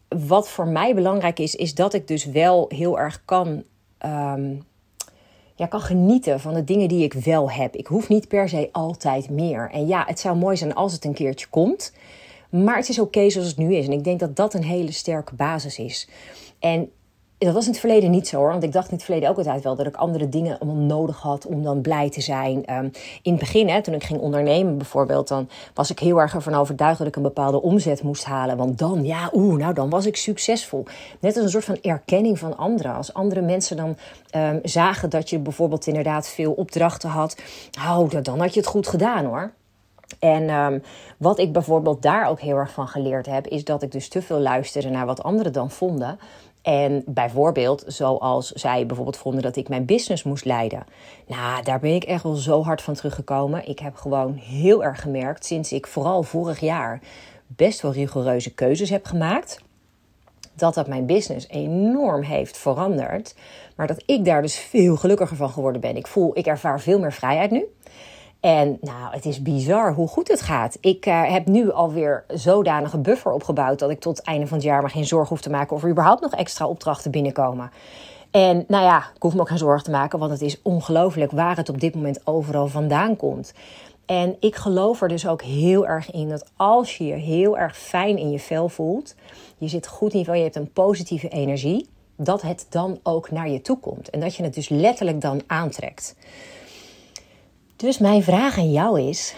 wat 0.08 0.48
voor 0.48 0.66
mij 0.66 0.94
belangrijk 0.94 1.38
is, 1.38 1.54
is 1.54 1.74
dat 1.74 1.94
ik 1.94 2.08
dus 2.08 2.24
wel 2.24 2.64
heel 2.68 2.98
erg 2.98 3.22
kan, 3.24 3.48
um, 4.06 4.62
ja, 5.54 5.66
kan 5.66 5.80
genieten 5.80 6.40
van 6.40 6.54
de 6.54 6.64
dingen 6.64 6.88
die 6.88 7.04
ik 7.04 7.12
wel 7.12 7.50
heb. 7.50 7.76
Ik 7.76 7.86
hoef 7.86 8.08
niet 8.08 8.28
per 8.28 8.48
se 8.48 8.68
altijd 8.72 9.30
meer. 9.30 9.70
En 9.70 9.86
ja, 9.86 10.04
het 10.06 10.20
zou 10.20 10.36
mooi 10.36 10.56
zijn 10.56 10.74
als 10.74 10.92
het 10.92 11.04
een 11.04 11.14
keertje 11.14 11.46
komt. 11.46 11.92
Maar 12.50 12.76
het 12.76 12.88
is 12.88 12.98
oké 12.98 13.30
zoals 13.30 13.48
het 13.48 13.56
nu 13.56 13.74
is. 13.74 13.86
En 13.86 13.92
ik 13.92 14.04
denk 14.04 14.20
dat 14.20 14.36
dat 14.36 14.54
een 14.54 14.64
hele 14.64 14.92
sterke 14.92 15.34
basis 15.34 15.78
is. 15.78 16.08
En 16.58 16.90
dat 17.44 17.54
was 17.54 17.64
in 17.64 17.70
het 17.70 17.80
verleden 17.80 18.10
niet 18.10 18.28
zo 18.28 18.36
hoor. 18.36 18.50
Want 18.50 18.62
ik 18.62 18.72
dacht 18.72 18.88
in 18.88 18.94
het 18.94 19.04
verleden 19.04 19.28
ook 19.28 19.36
altijd 19.36 19.62
wel 19.62 19.76
dat 19.76 19.86
ik 19.86 19.96
andere 19.96 20.28
dingen 20.28 20.58
allemaal 20.58 20.82
nodig 20.82 21.20
had 21.20 21.46
om 21.46 21.62
dan 21.62 21.80
blij 21.80 22.10
te 22.10 22.20
zijn. 22.20 22.74
Um, 22.76 22.90
in 23.22 23.32
het 23.32 23.40
begin, 23.40 23.68
hè, 23.68 23.82
toen 23.82 23.94
ik 23.94 24.04
ging 24.04 24.20
ondernemen 24.20 24.76
bijvoorbeeld, 24.76 25.28
dan 25.28 25.48
was 25.74 25.90
ik 25.90 25.98
heel 25.98 26.20
erg 26.20 26.34
ervan 26.34 26.54
overtuigd 26.54 26.98
dat 26.98 27.06
ik 27.06 27.16
een 27.16 27.22
bepaalde 27.22 27.62
omzet 27.62 28.02
moest 28.02 28.24
halen. 28.24 28.56
Want 28.56 28.78
dan, 28.78 29.04
ja, 29.04 29.30
oeh, 29.32 29.56
nou 29.58 29.74
dan 29.74 29.90
was 29.90 30.06
ik 30.06 30.16
succesvol. 30.16 30.84
Net 31.20 31.34
als 31.34 31.44
een 31.44 31.50
soort 31.50 31.64
van 31.64 31.78
erkenning 31.82 32.38
van 32.38 32.56
anderen. 32.56 32.94
Als 32.94 33.14
andere 33.14 33.40
mensen 33.40 33.76
dan 33.76 33.96
um, 34.36 34.60
zagen 34.62 35.10
dat 35.10 35.30
je 35.30 35.38
bijvoorbeeld 35.38 35.86
inderdaad 35.86 36.28
veel 36.28 36.52
opdrachten 36.52 37.10
had, 37.10 37.36
dan 38.22 38.40
had 38.40 38.54
je 38.54 38.60
het 38.60 38.68
goed 38.68 38.88
gedaan 38.88 39.24
hoor. 39.24 39.52
En 40.18 40.50
um, 40.50 40.82
wat 41.16 41.38
ik 41.38 41.52
bijvoorbeeld 41.52 42.02
daar 42.02 42.28
ook 42.28 42.40
heel 42.40 42.56
erg 42.56 42.72
van 42.72 42.88
geleerd 42.88 43.26
heb, 43.26 43.46
is 43.46 43.64
dat 43.64 43.82
ik 43.82 43.92
dus 43.92 44.08
te 44.08 44.22
veel 44.22 44.38
luisterde 44.38 44.90
naar 44.90 45.06
wat 45.06 45.22
anderen 45.22 45.52
dan 45.52 45.70
vonden. 45.70 46.18
En 46.62 47.02
bijvoorbeeld, 47.06 47.84
zoals 47.86 48.50
zij 48.50 48.86
bijvoorbeeld 48.86 49.16
vonden 49.16 49.42
dat 49.42 49.56
ik 49.56 49.68
mijn 49.68 49.84
business 49.84 50.22
moest 50.22 50.44
leiden. 50.44 50.84
Nou, 51.26 51.62
daar 51.62 51.80
ben 51.80 51.94
ik 51.94 52.04
echt 52.04 52.22
wel 52.22 52.34
zo 52.34 52.62
hard 52.62 52.82
van 52.82 52.94
teruggekomen. 52.94 53.68
Ik 53.68 53.78
heb 53.78 53.96
gewoon 53.96 54.34
heel 54.34 54.84
erg 54.84 55.00
gemerkt, 55.00 55.44
sinds 55.44 55.72
ik 55.72 55.86
vooral 55.86 56.22
vorig 56.22 56.60
jaar 56.60 57.00
best 57.46 57.80
wel 57.80 57.92
rigoureuze 57.92 58.54
keuzes 58.54 58.90
heb 58.90 59.06
gemaakt, 59.06 59.60
dat 60.54 60.74
dat 60.74 60.88
mijn 60.88 61.06
business 61.06 61.48
enorm 61.48 62.22
heeft 62.22 62.58
veranderd. 62.58 63.34
Maar 63.76 63.86
dat 63.86 64.02
ik 64.06 64.24
daar 64.24 64.42
dus 64.42 64.56
veel 64.56 64.96
gelukkiger 64.96 65.36
van 65.36 65.50
geworden 65.50 65.80
ben. 65.80 65.96
Ik 65.96 66.06
voel, 66.06 66.38
ik 66.38 66.46
ervaar 66.46 66.80
veel 66.80 66.98
meer 66.98 67.12
vrijheid 67.12 67.50
nu. 67.50 67.64
En 68.42 68.78
nou, 68.80 69.14
het 69.14 69.24
is 69.24 69.42
bizar 69.42 69.94
hoe 69.94 70.08
goed 70.08 70.28
het 70.28 70.40
gaat. 70.40 70.76
Ik 70.80 71.06
uh, 71.06 71.30
heb 71.30 71.46
nu 71.46 71.70
alweer 71.70 72.24
zodanige 72.28 72.98
buffer 72.98 73.32
opgebouwd 73.32 73.78
dat 73.78 73.90
ik 73.90 74.00
tot 74.00 74.16
het 74.16 74.26
einde 74.26 74.46
van 74.46 74.56
het 74.56 74.66
jaar 74.66 74.80
maar 74.80 74.90
geen 74.90 75.06
zorgen 75.06 75.28
hoef 75.28 75.40
te 75.40 75.50
maken 75.50 75.76
of 75.76 75.82
er 75.82 75.90
überhaupt 75.90 76.20
nog 76.20 76.32
extra 76.32 76.66
opdrachten 76.66 77.10
binnenkomen. 77.10 77.70
En 78.30 78.64
nou 78.68 78.84
ja, 78.84 78.98
ik 79.14 79.22
hoef 79.22 79.34
me 79.34 79.40
ook 79.40 79.48
geen 79.48 79.58
zorgen 79.58 79.84
te 79.84 79.90
maken, 79.90 80.18
want 80.18 80.30
het 80.30 80.40
is 80.40 80.62
ongelooflijk 80.62 81.30
waar 81.30 81.56
het 81.56 81.68
op 81.68 81.80
dit 81.80 81.94
moment 81.94 82.26
overal 82.26 82.66
vandaan 82.66 83.16
komt. 83.16 83.52
En 84.06 84.36
ik 84.40 84.56
geloof 84.56 85.02
er 85.02 85.08
dus 85.08 85.26
ook 85.26 85.42
heel 85.42 85.86
erg 85.86 86.10
in 86.10 86.28
dat 86.28 86.50
als 86.56 86.96
je 86.96 87.04
je 87.04 87.14
heel 87.14 87.58
erg 87.58 87.78
fijn 87.78 88.18
in 88.18 88.30
je 88.30 88.38
vel 88.38 88.68
voelt, 88.68 89.14
je 89.58 89.68
zit 89.68 89.86
goed 89.86 90.12
in 90.12 90.18
je 90.18 90.32
je 90.32 90.42
hebt 90.42 90.56
een 90.56 90.72
positieve 90.72 91.28
energie, 91.28 91.88
dat 92.16 92.42
het 92.42 92.66
dan 92.68 92.98
ook 93.02 93.30
naar 93.30 93.48
je 93.48 93.60
toe 93.60 93.78
komt. 93.78 94.10
En 94.10 94.20
dat 94.20 94.34
je 94.36 94.42
het 94.42 94.54
dus 94.54 94.68
letterlijk 94.68 95.20
dan 95.20 95.42
aantrekt. 95.46 96.14
Dus 97.82 97.98
mijn 97.98 98.22
vraag 98.22 98.58
aan 98.58 98.72
jou 98.72 99.00
is: 99.00 99.34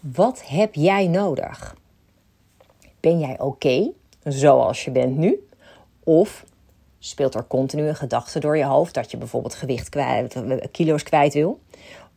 Wat 0.00 0.42
heb 0.46 0.74
jij 0.74 1.06
nodig? 1.06 1.76
Ben 3.00 3.18
jij 3.18 3.38
oké 3.38 3.90
zoals 4.24 4.84
je 4.84 4.90
bent 4.90 5.16
nu? 5.16 5.48
Of 6.04 6.44
speelt 6.98 7.34
er 7.34 7.46
continu 7.46 7.88
een 7.88 7.96
gedachte 7.96 8.38
door 8.38 8.56
je 8.56 8.64
hoofd 8.64 8.94
dat 8.94 9.10
je 9.10 9.16
bijvoorbeeld 9.16 9.54
gewicht 9.54 9.88
kwijt, 9.88 10.42
kilo's 10.70 11.02
kwijt 11.02 11.34
wil? 11.34 11.60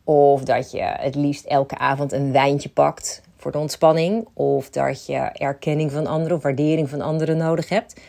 Of 0.04 0.42
dat 0.42 0.70
je 0.70 0.82
het 0.82 1.14
liefst 1.14 1.44
elke 1.44 1.78
avond 1.78 2.12
een 2.12 2.32
wijntje 2.32 2.68
pakt 2.68 3.22
voor 3.36 3.52
de 3.52 3.58
ontspanning? 3.58 4.28
Of 4.32 4.70
dat 4.70 5.06
je 5.06 5.18
erkenning 5.18 5.92
van 5.92 6.06
anderen 6.06 6.36
of 6.36 6.42
waardering 6.42 6.88
van 6.88 7.00
anderen 7.00 7.36
nodig 7.36 7.68
hebt? 7.68 8.00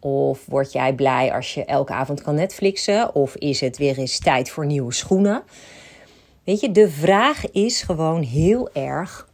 Of 0.00 0.46
word 0.46 0.72
jij 0.72 0.94
blij 0.94 1.32
als 1.32 1.54
je 1.54 1.64
elke 1.64 1.92
avond 1.92 2.22
kan 2.22 2.34
Netflixen? 2.34 3.14
Of 3.14 3.36
is 3.36 3.60
het 3.60 3.76
weer 3.76 3.98
eens 3.98 4.18
tijd 4.18 4.50
voor 4.50 4.66
nieuwe 4.66 4.92
schoenen? 4.92 5.42
Weet 6.44 6.60
je, 6.60 6.70
de 6.70 6.90
vraag 6.90 7.50
is 7.50 7.82
gewoon 7.82 8.22
heel 8.22 8.72
erg: 8.72 9.28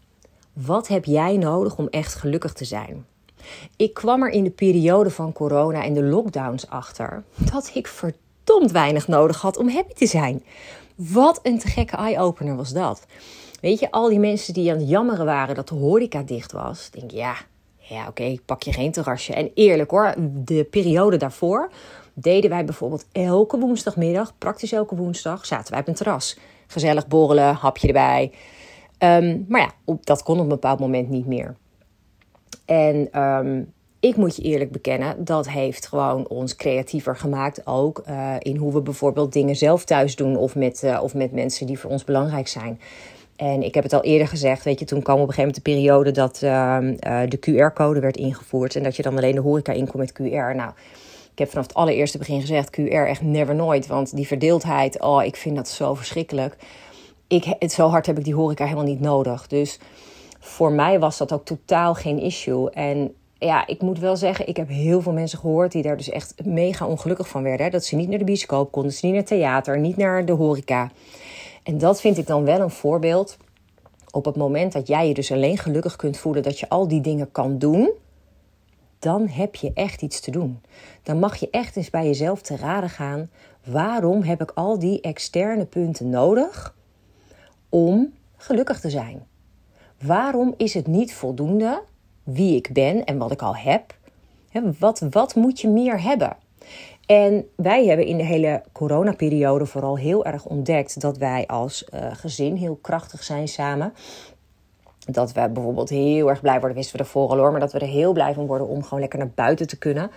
wat 0.52 0.88
heb 0.88 1.04
jij 1.04 1.36
nodig 1.36 1.78
om 1.78 1.88
echt 1.88 2.14
gelukkig 2.14 2.52
te 2.52 2.64
zijn? 2.64 3.06
Ik 3.76 3.94
kwam 3.94 4.22
er 4.22 4.30
in 4.30 4.44
de 4.44 4.50
periode 4.50 5.10
van 5.10 5.32
corona 5.32 5.84
en 5.84 5.94
de 5.94 6.02
lockdowns 6.02 6.68
achter 6.68 7.22
dat 7.34 7.70
ik 7.74 7.86
verdomd 7.86 8.70
weinig 8.70 9.08
nodig 9.08 9.40
had 9.40 9.56
om 9.56 9.68
happy 9.68 9.92
te 9.92 10.06
zijn. 10.06 10.44
Wat 10.94 11.40
een 11.42 11.58
te 11.58 11.68
gekke 11.68 11.96
eye-opener 11.96 12.56
was 12.56 12.72
dat. 12.72 13.06
Weet 13.60 13.78
je, 13.78 13.90
al 13.90 14.08
die 14.08 14.18
mensen 14.18 14.54
die 14.54 14.72
aan 14.72 14.78
het 14.78 14.88
jammeren 14.88 15.24
waren 15.24 15.54
dat 15.54 15.68
de 15.68 15.74
horeca 15.74 16.22
dicht 16.22 16.52
was, 16.52 16.90
denk 16.90 17.10
ja, 17.10 17.36
ja 17.78 18.08
oké, 18.08 18.36
pak 18.44 18.62
je 18.62 18.72
geen 18.72 18.92
terrasje. 18.92 19.34
En 19.34 19.50
eerlijk 19.54 19.90
hoor, 19.90 20.14
de 20.18 20.64
periode 20.64 21.16
daarvoor 21.16 21.70
deden 22.14 22.50
wij 22.50 22.64
bijvoorbeeld 22.64 23.06
elke 23.12 23.58
woensdagmiddag, 23.58 24.32
praktisch 24.38 24.72
elke 24.72 24.96
woensdag, 24.96 25.46
zaten 25.46 25.72
wij 25.72 25.80
op 25.80 25.88
een 25.88 25.94
terras. 25.94 26.36
Gezellig 26.70 27.06
borrelen, 27.06 27.54
hapje 27.54 27.86
erbij. 27.86 28.32
Ehm, 28.98 29.38
maar 29.48 29.60
ja, 29.60 29.94
dat 30.00 30.22
kon 30.22 30.36
op 30.36 30.42
een 30.42 30.48
bepaald 30.48 30.80
moment 30.80 31.08
niet 31.08 31.26
meer. 31.26 31.56
En 32.64 33.08
ehm, 33.12 33.62
ik 34.00 34.16
moet 34.16 34.36
je 34.36 34.42
eerlijk 34.42 34.70
bekennen, 34.70 35.24
dat 35.24 35.48
heeft 35.48 35.86
gewoon 35.86 36.28
ons 36.28 36.56
creatiever 36.56 37.16
gemaakt. 37.16 37.66
Ook 37.66 38.02
uh, 38.08 38.34
in 38.38 38.56
hoe 38.56 38.72
we 38.72 38.80
bijvoorbeeld 38.80 39.32
dingen 39.32 39.56
zelf 39.56 39.84
thuis 39.84 40.16
doen 40.16 40.36
of 40.36 40.54
met, 40.54 40.82
uh, 40.84 41.00
of 41.02 41.14
met 41.14 41.32
mensen 41.32 41.66
die 41.66 41.78
voor 41.78 41.90
ons 41.90 42.04
belangrijk 42.04 42.48
zijn. 42.48 42.80
En 43.36 43.62
ik 43.62 43.74
heb 43.74 43.84
het 43.84 43.92
al 43.92 44.02
eerder 44.02 44.28
gezegd, 44.28 44.64
weet 44.64 44.78
je, 44.78 44.84
toen 44.84 45.02
kwam 45.02 45.20
op 45.20 45.28
een 45.28 45.34
gegeven 45.34 45.52
moment 45.54 45.64
de 45.64 45.70
periode 45.70 46.10
dat 46.10 46.40
uh, 46.42 46.78
de 47.28 47.38
QR-code 47.38 48.00
werd 48.00 48.16
ingevoerd. 48.16 48.76
En 48.76 48.82
dat 48.82 48.96
je 48.96 49.02
dan 49.02 49.16
alleen 49.16 49.34
de 49.34 49.40
horeca 49.40 49.72
inkomt 49.72 49.96
met 49.96 50.12
QR. 50.12 50.54
Nou, 50.54 50.70
ik 51.32 51.38
heb 51.38 51.48
vanaf 51.48 51.66
het 51.66 51.76
allereerste 51.76 52.18
begin 52.18 52.40
gezegd, 52.40 52.80
QR 52.80 53.06
echt 53.06 53.22
never 53.22 53.54
nooit. 53.54 53.86
Want 53.86 54.16
die 54.16 54.26
verdeeldheid, 54.26 55.00
oh, 55.00 55.24
ik 55.24 55.36
vind 55.36 55.56
dat 55.56 55.68
zo 55.68 55.94
verschrikkelijk. 55.94 56.56
Ik, 57.26 57.54
het, 57.58 57.72
zo 57.72 57.88
hard 57.88 58.06
heb 58.06 58.18
ik 58.18 58.24
die 58.24 58.34
horeca 58.34 58.64
helemaal 58.64 58.84
niet 58.84 59.00
nodig. 59.00 59.46
Dus 59.46 59.78
voor 60.38 60.72
mij 60.72 60.98
was 60.98 61.18
dat 61.18 61.32
ook 61.32 61.44
totaal 61.44 61.94
geen 61.94 62.18
issue. 62.18 62.70
En 62.70 63.14
ja, 63.38 63.66
ik 63.66 63.80
moet 63.80 63.98
wel 63.98 64.16
zeggen, 64.16 64.48
ik 64.48 64.56
heb 64.56 64.68
heel 64.68 65.00
veel 65.02 65.12
mensen 65.12 65.38
gehoord 65.38 65.72
die 65.72 65.82
daar 65.82 65.96
dus 65.96 66.10
echt 66.10 66.34
mega 66.44 66.86
ongelukkig 66.86 67.28
van 67.28 67.42
werden. 67.42 67.66
Hè? 67.66 67.72
Dat 67.72 67.84
ze 67.84 67.96
niet 67.96 68.08
naar 68.08 68.18
de 68.18 68.24
bioscoop 68.24 68.72
konden, 68.72 68.92
ze 68.92 69.06
niet 69.06 69.14
naar 69.14 69.24
theater, 69.24 69.78
niet 69.78 69.96
naar 69.96 70.24
de 70.24 70.32
horeca. 70.32 70.90
En 71.62 71.78
dat 71.78 72.00
vind 72.00 72.18
ik 72.18 72.26
dan 72.26 72.44
wel 72.44 72.60
een 72.60 72.70
voorbeeld. 72.70 73.36
Op 74.10 74.24
het 74.24 74.36
moment 74.36 74.72
dat 74.72 74.86
jij 74.86 75.08
je 75.08 75.14
dus 75.14 75.32
alleen 75.32 75.58
gelukkig 75.58 75.96
kunt 75.96 76.16
voelen 76.16 76.42
dat 76.42 76.58
je 76.58 76.68
al 76.68 76.88
die 76.88 77.00
dingen 77.00 77.32
kan 77.32 77.58
doen, 77.58 77.90
dan 79.00 79.28
heb 79.28 79.54
je 79.54 79.70
echt 79.74 80.02
iets 80.02 80.20
te 80.20 80.30
doen. 80.30 80.60
Dan 81.02 81.18
mag 81.18 81.36
je 81.36 81.50
echt 81.50 81.76
eens 81.76 81.90
bij 81.90 82.06
jezelf 82.06 82.42
te 82.42 82.56
raden 82.56 82.90
gaan: 82.90 83.30
waarom 83.64 84.22
heb 84.22 84.42
ik 84.42 84.50
al 84.54 84.78
die 84.78 85.00
externe 85.00 85.64
punten 85.64 86.10
nodig 86.10 86.76
om 87.68 88.12
gelukkig 88.36 88.80
te 88.80 88.90
zijn? 88.90 89.26
Waarom 90.02 90.54
is 90.56 90.74
het 90.74 90.86
niet 90.86 91.14
voldoende 91.14 91.82
wie 92.22 92.56
ik 92.56 92.72
ben 92.72 93.04
en 93.04 93.18
wat 93.18 93.30
ik 93.30 93.42
al 93.42 93.56
heb? 93.56 93.98
Wat, 94.78 94.98
wat 95.10 95.34
moet 95.34 95.60
je 95.60 95.68
meer 95.68 96.02
hebben? 96.02 96.36
En 97.06 97.48
wij 97.56 97.86
hebben 97.86 98.06
in 98.06 98.16
de 98.16 98.24
hele 98.24 98.62
coronaperiode 98.72 99.66
vooral 99.66 99.98
heel 99.98 100.24
erg 100.24 100.44
ontdekt 100.44 101.00
dat 101.00 101.18
wij 101.18 101.46
als 101.46 101.84
uh, 101.94 102.00
gezin 102.12 102.56
heel 102.56 102.78
krachtig 102.82 103.22
zijn 103.22 103.48
samen. 103.48 103.92
Dat 105.06 105.32
we 105.32 105.48
bijvoorbeeld 105.48 105.88
heel 105.88 106.28
erg 106.28 106.40
blij 106.40 106.58
worden, 106.58 106.76
wisten 106.76 106.96
we 106.96 107.02
ervoor 107.02 107.28
al 107.28 107.36
hoor, 107.36 107.50
maar 107.50 107.60
dat 107.60 107.72
we 107.72 107.78
er 107.78 107.86
heel 107.86 108.12
blij 108.12 108.34
van 108.34 108.46
worden 108.46 108.68
om 108.68 108.82
gewoon 108.82 109.00
lekker 109.00 109.18
naar 109.18 109.30
buiten 109.34 109.66
te 109.66 109.78
kunnen. 109.78 110.10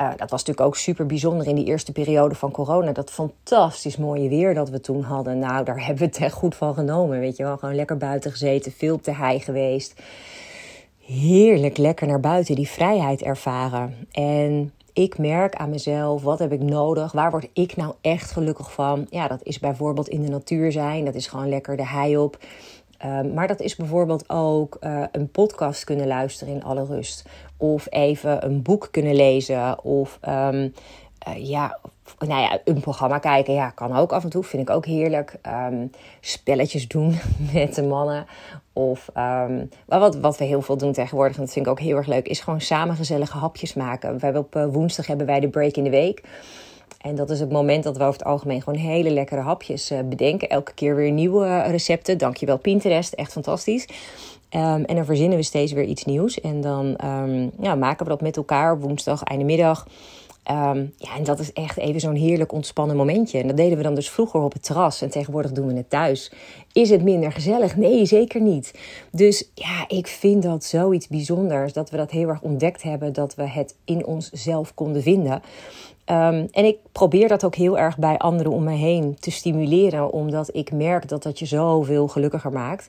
Uh, 0.00 0.08
dat 0.08 0.30
was 0.30 0.44
natuurlijk 0.44 0.66
ook 0.66 0.76
super 0.76 1.06
bijzonder 1.06 1.46
in 1.46 1.54
die 1.54 1.64
eerste 1.64 1.92
periode 1.92 2.34
van 2.34 2.50
corona. 2.50 2.92
Dat 2.92 3.10
fantastisch 3.10 3.96
mooie 3.96 4.28
weer 4.28 4.54
dat 4.54 4.70
we 4.70 4.80
toen 4.80 5.02
hadden. 5.02 5.38
Nou, 5.38 5.64
daar 5.64 5.78
hebben 5.78 5.98
we 5.98 6.04
het 6.04 6.18
echt 6.18 6.34
goed 6.34 6.54
van 6.54 6.74
genomen. 6.74 7.20
Weet 7.20 7.36
je 7.36 7.42
wel, 7.42 7.56
gewoon 7.56 7.74
lekker 7.74 7.96
buiten 7.96 8.30
gezeten, 8.30 8.72
veel 8.72 8.94
op 8.94 9.04
de 9.04 9.14
hei 9.14 9.40
geweest. 9.40 10.00
Heerlijk 10.98 11.76
lekker 11.76 12.06
naar 12.06 12.20
buiten, 12.20 12.54
die 12.54 12.68
vrijheid 12.68 13.22
ervaren. 13.22 13.94
En 14.12 14.72
ik 14.92 15.18
merk 15.18 15.54
aan 15.54 15.70
mezelf, 15.70 16.22
wat 16.22 16.38
heb 16.38 16.52
ik 16.52 16.62
nodig? 16.62 17.12
Waar 17.12 17.30
word 17.30 17.48
ik 17.52 17.76
nou 17.76 17.94
echt 18.00 18.30
gelukkig 18.30 18.72
van? 18.72 19.06
Ja, 19.10 19.28
dat 19.28 19.40
is 19.42 19.58
bijvoorbeeld 19.58 20.08
in 20.08 20.22
de 20.22 20.28
natuur 20.28 20.72
zijn. 20.72 21.04
Dat 21.04 21.14
is 21.14 21.26
gewoon 21.26 21.48
lekker 21.48 21.76
de 21.76 21.86
hei 21.86 22.18
op. 22.18 22.38
Um, 23.04 23.34
maar 23.34 23.48
dat 23.48 23.60
is 23.60 23.76
bijvoorbeeld 23.76 24.30
ook 24.30 24.76
uh, 24.80 25.04
een 25.12 25.30
podcast 25.30 25.84
kunnen 25.84 26.06
luisteren 26.06 26.54
in 26.54 26.64
alle 26.64 26.84
rust. 26.84 27.24
Of 27.56 27.86
even 27.90 28.44
een 28.44 28.62
boek 28.62 28.88
kunnen 28.90 29.14
lezen. 29.14 29.84
Of 29.84 30.18
um, 30.28 30.74
uh, 31.28 31.48
ja, 31.48 31.78
nou 32.18 32.40
ja, 32.40 32.58
een 32.64 32.80
programma 32.80 33.18
kijken. 33.18 33.54
Ja, 33.54 33.70
kan 33.70 33.96
ook 33.96 34.12
af 34.12 34.24
en 34.24 34.30
toe. 34.30 34.44
Vind 34.44 34.62
ik 34.62 34.74
ook 34.74 34.86
heerlijk. 34.86 35.38
Um, 35.70 35.90
spelletjes 36.20 36.88
doen 36.88 37.18
met 37.52 37.74
de 37.74 37.82
mannen. 37.82 38.26
Of 38.72 39.10
wat, 39.86 40.16
wat 40.16 40.38
we 40.38 40.44
heel 40.44 40.62
veel 40.62 40.76
doen 40.76 40.92
tegenwoordig, 40.92 41.36
en 41.36 41.42
dat 41.42 41.52
vind 41.52 41.66
ik 41.66 41.72
ook 41.72 41.80
heel 41.80 41.96
erg 41.96 42.06
leuk, 42.06 42.28
is 42.28 42.40
gewoon 42.40 42.60
samen 42.60 42.96
gezellige 42.96 43.38
hapjes 43.38 43.74
maken. 43.74 44.18
We 44.18 44.38
op 44.38 44.56
uh, 44.56 44.66
woensdag 44.66 45.06
hebben 45.06 45.26
wij 45.26 45.40
de 45.40 45.48
break 45.48 45.74
in 45.74 45.84
de 45.84 45.90
week. 45.90 46.22
En 47.00 47.14
dat 47.14 47.30
is 47.30 47.40
het 47.40 47.50
moment 47.50 47.84
dat 47.84 47.96
we 47.96 48.02
over 48.02 48.18
het 48.18 48.28
algemeen 48.28 48.62
gewoon 48.62 48.78
hele 48.78 49.10
lekkere 49.10 49.40
hapjes 49.40 49.90
uh, 49.90 49.98
bedenken. 50.04 50.48
Elke 50.48 50.74
keer 50.74 50.96
weer 50.96 51.10
nieuwe 51.10 51.62
recepten. 51.62 52.18
Dankjewel 52.18 52.58
Pinterest, 52.58 53.12
echt 53.12 53.32
fantastisch. 53.32 53.86
Um, 54.54 54.84
en 54.84 54.96
dan 54.96 55.04
verzinnen 55.04 55.38
we 55.38 55.44
steeds 55.44 55.72
weer 55.72 55.84
iets 55.84 56.04
nieuws. 56.04 56.40
En 56.40 56.60
dan 56.60 56.96
um, 57.04 57.50
ja, 57.60 57.74
maken 57.74 58.04
we 58.04 58.10
dat 58.10 58.20
met 58.20 58.36
elkaar 58.36 58.80
woensdag, 58.80 59.22
einde 59.22 59.44
middag. 59.44 59.86
Um, 60.50 60.92
ja, 60.96 61.16
en 61.16 61.24
dat 61.24 61.38
is 61.38 61.52
echt 61.52 61.78
even 61.78 62.00
zo'n 62.00 62.14
heerlijk 62.14 62.52
ontspannen 62.52 62.96
momentje. 62.96 63.38
En 63.38 63.46
dat 63.46 63.56
deden 63.56 63.76
we 63.76 63.82
dan 63.82 63.94
dus 63.94 64.10
vroeger 64.10 64.40
op 64.40 64.52
het 64.52 64.62
terras. 64.62 65.02
En 65.02 65.10
tegenwoordig 65.10 65.52
doen 65.52 65.66
we 65.66 65.74
het 65.74 65.90
thuis. 65.90 66.32
Is 66.72 66.90
het 66.90 67.02
minder 67.02 67.32
gezellig? 67.32 67.76
Nee, 67.76 68.06
zeker 68.06 68.40
niet. 68.40 68.78
Dus 69.10 69.50
ja, 69.54 69.84
ik 69.88 70.06
vind 70.06 70.42
dat 70.42 70.64
zoiets 70.64 71.08
bijzonders. 71.08 71.72
Dat 71.72 71.90
we 71.90 71.96
dat 71.96 72.10
heel 72.10 72.28
erg 72.28 72.42
ontdekt 72.42 72.82
hebben. 72.82 73.12
Dat 73.12 73.34
we 73.34 73.48
het 73.48 73.74
in 73.84 74.06
onszelf 74.06 74.74
konden 74.74 75.02
vinden. 75.02 75.32
Um, 75.32 76.48
en 76.50 76.64
ik 76.64 76.78
probeer 76.92 77.28
dat 77.28 77.44
ook 77.44 77.54
heel 77.54 77.78
erg 77.78 77.98
bij 77.98 78.18
anderen 78.18 78.52
om 78.52 78.64
me 78.64 78.74
heen 78.74 79.16
te 79.20 79.30
stimuleren. 79.30 80.12
Omdat 80.12 80.54
ik 80.54 80.72
merk 80.72 81.08
dat 81.08 81.22
dat 81.22 81.38
je 81.38 81.46
zoveel 81.46 82.08
gelukkiger 82.08 82.52
maakt. 82.52 82.88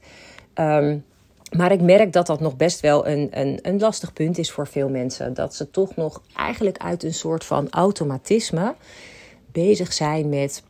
Um, 0.55 1.03
maar 1.57 1.71
ik 1.71 1.81
merk 1.81 2.13
dat 2.13 2.27
dat 2.27 2.39
nog 2.39 2.55
best 2.55 2.79
wel 2.79 3.07
een, 3.07 3.27
een, 3.31 3.59
een 3.61 3.79
lastig 3.79 4.13
punt 4.13 4.37
is 4.37 4.51
voor 4.51 4.67
veel 4.67 4.89
mensen. 4.89 5.33
Dat 5.33 5.55
ze 5.55 5.69
toch 5.69 5.95
nog 5.95 6.21
eigenlijk 6.35 6.77
uit 6.77 7.03
een 7.03 7.13
soort 7.13 7.45
van 7.45 7.69
automatisme 7.69 8.75
bezig 9.51 9.93
zijn 9.93 10.29
met 10.29 10.63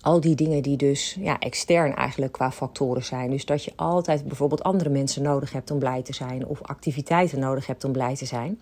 al 0.00 0.20
die 0.20 0.34
dingen 0.34 0.62
die 0.62 0.76
dus 0.76 1.16
ja, 1.20 1.38
extern 1.38 1.94
eigenlijk 1.94 2.32
qua 2.32 2.52
factoren 2.52 3.04
zijn. 3.04 3.30
Dus 3.30 3.44
dat 3.44 3.64
je 3.64 3.72
altijd 3.76 4.24
bijvoorbeeld 4.24 4.62
andere 4.62 4.90
mensen 4.90 5.22
nodig 5.22 5.52
hebt 5.52 5.70
om 5.70 5.78
blij 5.78 6.02
te 6.02 6.14
zijn. 6.14 6.46
Of 6.46 6.62
activiteiten 6.62 7.38
nodig 7.38 7.66
hebt 7.66 7.84
om 7.84 7.92
blij 7.92 8.16
te 8.16 8.24
zijn. 8.26 8.60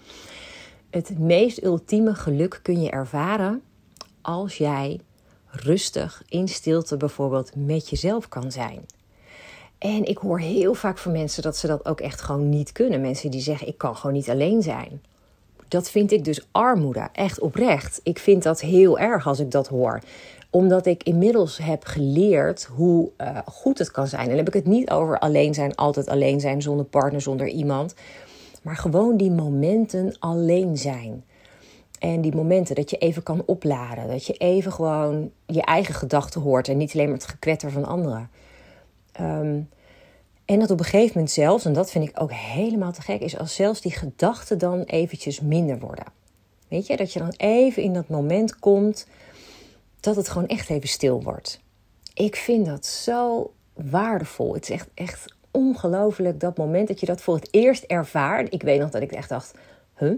Het 0.90 1.18
meest 1.18 1.62
ultieme 1.62 2.14
geluk 2.14 2.60
kun 2.62 2.82
je 2.82 2.90
ervaren 2.90 3.62
als 4.22 4.56
jij 4.56 5.00
rustig 5.46 6.22
in 6.28 6.48
stilte 6.48 6.96
bijvoorbeeld 6.96 7.56
met 7.56 7.88
jezelf 7.88 8.28
kan 8.28 8.52
zijn. 8.52 8.86
En 9.78 10.04
ik 10.04 10.18
hoor 10.18 10.40
heel 10.40 10.74
vaak 10.74 10.98
van 10.98 11.12
mensen 11.12 11.42
dat 11.42 11.56
ze 11.56 11.66
dat 11.66 11.86
ook 11.86 12.00
echt 12.00 12.20
gewoon 12.20 12.48
niet 12.48 12.72
kunnen. 12.72 13.00
Mensen 13.00 13.30
die 13.30 13.40
zeggen: 13.40 13.68
ik 13.68 13.78
kan 13.78 13.96
gewoon 13.96 14.16
niet 14.16 14.30
alleen 14.30 14.62
zijn. 14.62 15.02
Dat 15.68 15.90
vind 15.90 16.12
ik 16.12 16.24
dus 16.24 16.46
armoede, 16.50 17.08
echt 17.12 17.40
oprecht. 17.40 18.00
Ik 18.02 18.18
vind 18.18 18.42
dat 18.42 18.60
heel 18.60 18.98
erg 18.98 19.26
als 19.26 19.38
ik 19.38 19.50
dat 19.50 19.68
hoor 19.68 20.00
omdat 20.54 20.86
ik 20.86 21.02
inmiddels 21.02 21.58
heb 21.58 21.84
geleerd 21.84 22.64
hoe 22.64 23.10
uh, 23.18 23.38
goed 23.46 23.78
het 23.78 23.90
kan 23.90 24.06
zijn. 24.06 24.22
En 24.22 24.28
dan 24.28 24.36
heb 24.36 24.48
ik 24.48 24.54
het 24.54 24.66
niet 24.66 24.90
over 24.90 25.18
alleen 25.18 25.54
zijn, 25.54 25.74
altijd 25.74 26.08
alleen 26.08 26.40
zijn, 26.40 26.62
zonder 26.62 26.84
partner, 26.84 27.20
zonder 27.20 27.48
iemand. 27.48 27.94
Maar 28.62 28.76
gewoon 28.76 29.16
die 29.16 29.30
momenten 29.30 30.16
alleen 30.18 30.76
zijn. 30.76 31.24
En 31.98 32.20
die 32.20 32.34
momenten 32.34 32.74
dat 32.74 32.90
je 32.90 32.96
even 32.96 33.22
kan 33.22 33.42
opladen. 33.46 34.08
Dat 34.08 34.26
je 34.26 34.32
even 34.32 34.72
gewoon 34.72 35.30
je 35.46 35.62
eigen 35.62 35.94
gedachten 35.94 36.40
hoort 36.40 36.68
en 36.68 36.76
niet 36.76 36.92
alleen 36.92 37.08
maar 37.08 37.16
het 37.16 37.26
gekwetter 37.26 37.70
van 37.70 37.84
anderen. 37.84 38.30
Um, 39.20 39.68
en 40.44 40.58
dat 40.58 40.70
op 40.70 40.78
een 40.78 40.84
gegeven 40.84 41.12
moment 41.14 41.30
zelfs, 41.30 41.64
en 41.64 41.72
dat 41.72 41.90
vind 41.90 42.08
ik 42.08 42.20
ook 42.20 42.32
helemaal 42.32 42.92
te 42.92 43.02
gek, 43.02 43.20
is 43.20 43.38
als 43.38 43.54
zelfs 43.54 43.80
die 43.80 43.92
gedachten 43.92 44.58
dan 44.58 44.82
eventjes 44.82 45.40
minder 45.40 45.78
worden. 45.78 46.04
Weet 46.68 46.86
je, 46.86 46.96
dat 46.96 47.12
je 47.12 47.18
dan 47.18 47.34
even 47.36 47.82
in 47.82 47.92
dat 47.92 48.08
moment 48.08 48.58
komt 48.58 49.06
dat 50.00 50.16
het 50.16 50.28
gewoon 50.28 50.48
echt 50.48 50.70
even 50.70 50.88
stil 50.88 51.22
wordt. 51.22 51.60
Ik 52.14 52.36
vind 52.36 52.66
dat 52.66 52.86
zo 52.86 53.52
waardevol. 53.72 54.54
Het 54.54 54.62
is 54.62 54.70
echt, 54.70 54.88
echt 54.94 55.34
ongelooflijk 55.50 56.40
dat 56.40 56.56
moment 56.56 56.88
dat 56.88 57.00
je 57.00 57.06
dat 57.06 57.20
voor 57.20 57.34
het 57.34 57.48
eerst 57.50 57.84
ervaart. 57.84 58.52
Ik 58.52 58.62
weet 58.62 58.80
nog 58.80 58.90
dat 58.90 59.02
ik 59.02 59.12
echt 59.12 59.28
dacht, 59.28 59.54
huh? 59.98 60.12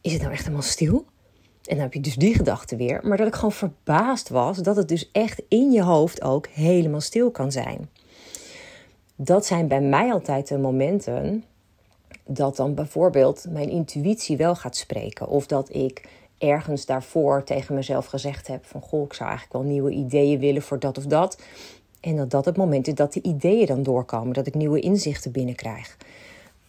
Is 0.00 0.12
het 0.12 0.20
nou 0.20 0.32
echt 0.32 0.42
helemaal 0.42 0.62
stil? 0.62 1.06
En 1.68 1.74
dan 1.74 1.84
heb 1.84 1.94
je 1.94 2.00
dus 2.00 2.16
die 2.16 2.34
gedachte 2.34 2.76
weer. 2.76 3.00
Maar 3.02 3.16
dat 3.16 3.26
ik 3.26 3.34
gewoon 3.34 3.52
verbaasd 3.52 4.28
was 4.28 4.58
dat 4.58 4.76
het 4.76 4.88
dus 4.88 5.10
echt 5.12 5.42
in 5.48 5.70
je 5.70 5.82
hoofd 5.82 6.22
ook 6.22 6.46
helemaal 6.46 7.00
stil 7.00 7.30
kan 7.30 7.52
zijn. 7.52 7.88
Dat 9.16 9.46
zijn 9.46 9.68
bij 9.68 9.80
mij 9.80 10.12
altijd 10.12 10.48
de 10.48 10.58
momenten 10.58 11.44
dat 12.26 12.56
dan 12.56 12.74
bijvoorbeeld 12.74 13.46
mijn 13.50 13.68
intuïtie 13.68 14.36
wel 14.36 14.54
gaat 14.54 14.76
spreken. 14.76 15.28
Of 15.28 15.46
dat 15.46 15.74
ik 15.74 16.08
ergens 16.38 16.86
daarvoor 16.86 17.44
tegen 17.44 17.74
mezelf 17.74 18.06
gezegd 18.06 18.46
heb 18.46 18.66
van... 18.66 18.80
goh, 18.80 19.04
ik 19.04 19.12
zou 19.12 19.28
eigenlijk 19.28 19.58
wel 19.58 19.72
nieuwe 19.72 19.90
ideeën 19.90 20.38
willen 20.38 20.62
voor 20.62 20.78
dat 20.78 20.98
of 20.98 21.06
dat. 21.06 21.42
En 22.00 22.16
dat 22.16 22.30
dat 22.30 22.44
het 22.44 22.56
moment 22.56 22.86
is 22.86 22.94
dat 22.94 23.12
die 23.12 23.22
ideeën 23.22 23.66
dan 23.66 23.82
doorkomen. 23.82 24.32
Dat 24.32 24.46
ik 24.46 24.54
nieuwe 24.54 24.80
inzichten 24.80 25.32
binnenkrijg. 25.32 25.96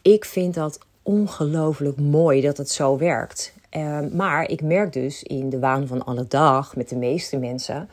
Ik 0.01 0.25
vind 0.25 0.53
dat 0.53 0.79
ongelooflijk 1.03 1.99
mooi 1.99 2.41
dat 2.41 2.57
het 2.57 2.69
zo 2.69 2.97
werkt. 2.97 3.53
Ehm, 3.69 4.15
maar 4.15 4.49
ik 4.49 4.61
merk 4.61 4.93
dus 4.93 5.23
in 5.23 5.49
de 5.49 5.59
waan 5.59 5.87
van 5.87 6.05
alle 6.05 6.27
dag 6.27 6.75
met 6.75 6.89
de 6.89 6.95
meeste 6.95 7.37
mensen... 7.37 7.89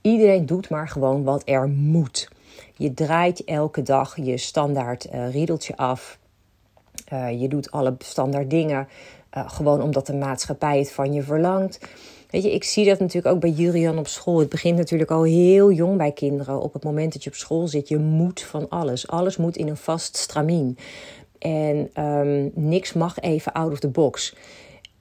iedereen 0.00 0.46
doet 0.46 0.70
maar 0.70 0.88
gewoon 0.88 1.24
wat 1.24 1.42
er 1.44 1.68
moet. 1.68 2.28
Je 2.76 2.94
draait 2.94 3.44
elke 3.44 3.82
dag 3.82 4.16
je 4.16 4.36
standaard 4.36 5.08
uh, 5.14 5.32
riedeltje 5.32 5.76
af. 5.76 6.18
Uh, 7.12 7.40
je 7.40 7.48
doet 7.48 7.70
alle 7.70 7.94
standaard 7.98 8.50
dingen 8.50 8.88
uh, 9.36 9.50
gewoon 9.50 9.82
omdat 9.82 10.06
de 10.06 10.14
maatschappij 10.14 10.78
het 10.78 10.92
van 10.92 11.12
je 11.12 11.22
verlangt. 11.22 11.78
Weet 12.30 12.42
je, 12.42 12.54
ik 12.54 12.64
zie 12.64 12.84
dat 12.84 12.98
natuurlijk 12.98 13.34
ook 13.34 13.40
bij 13.40 13.50
Julian 13.50 13.98
op 13.98 14.06
school. 14.06 14.38
Het 14.38 14.48
begint 14.48 14.76
natuurlijk 14.76 15.10
al 15.10 15.22
heel 15.22 15.72
jong 15.72 15.96
bij 15.96 16.12
kinderen. 16.12 16.60
Op 16.60 16.72
het 16.72 16.84
moment 16.84 17.12
dat 17.12 17.24
je 17.24 17.30
op 17.30 17.36
school 17.36 17.68
zit, 17.68 17.88
je 17.88 17.98
moet 17.98 18.42
van 18.42 18.68
alles. 18.68 19.08
Alles 19.08 19.36
moet 19.36 19.56
in 19.56 19.68
een 19.68 19.76
vast 19.76 20.16
stramien. 20.16 20.78
En 21.38 22.04
um, 22.04 22.50
niks 22.54 22.92
mag 22.92 23.18
even 23.18 23.52
out 23.52 23.72
of 23.72 23.80
the 23.80 23.88
box. 23.88 24.34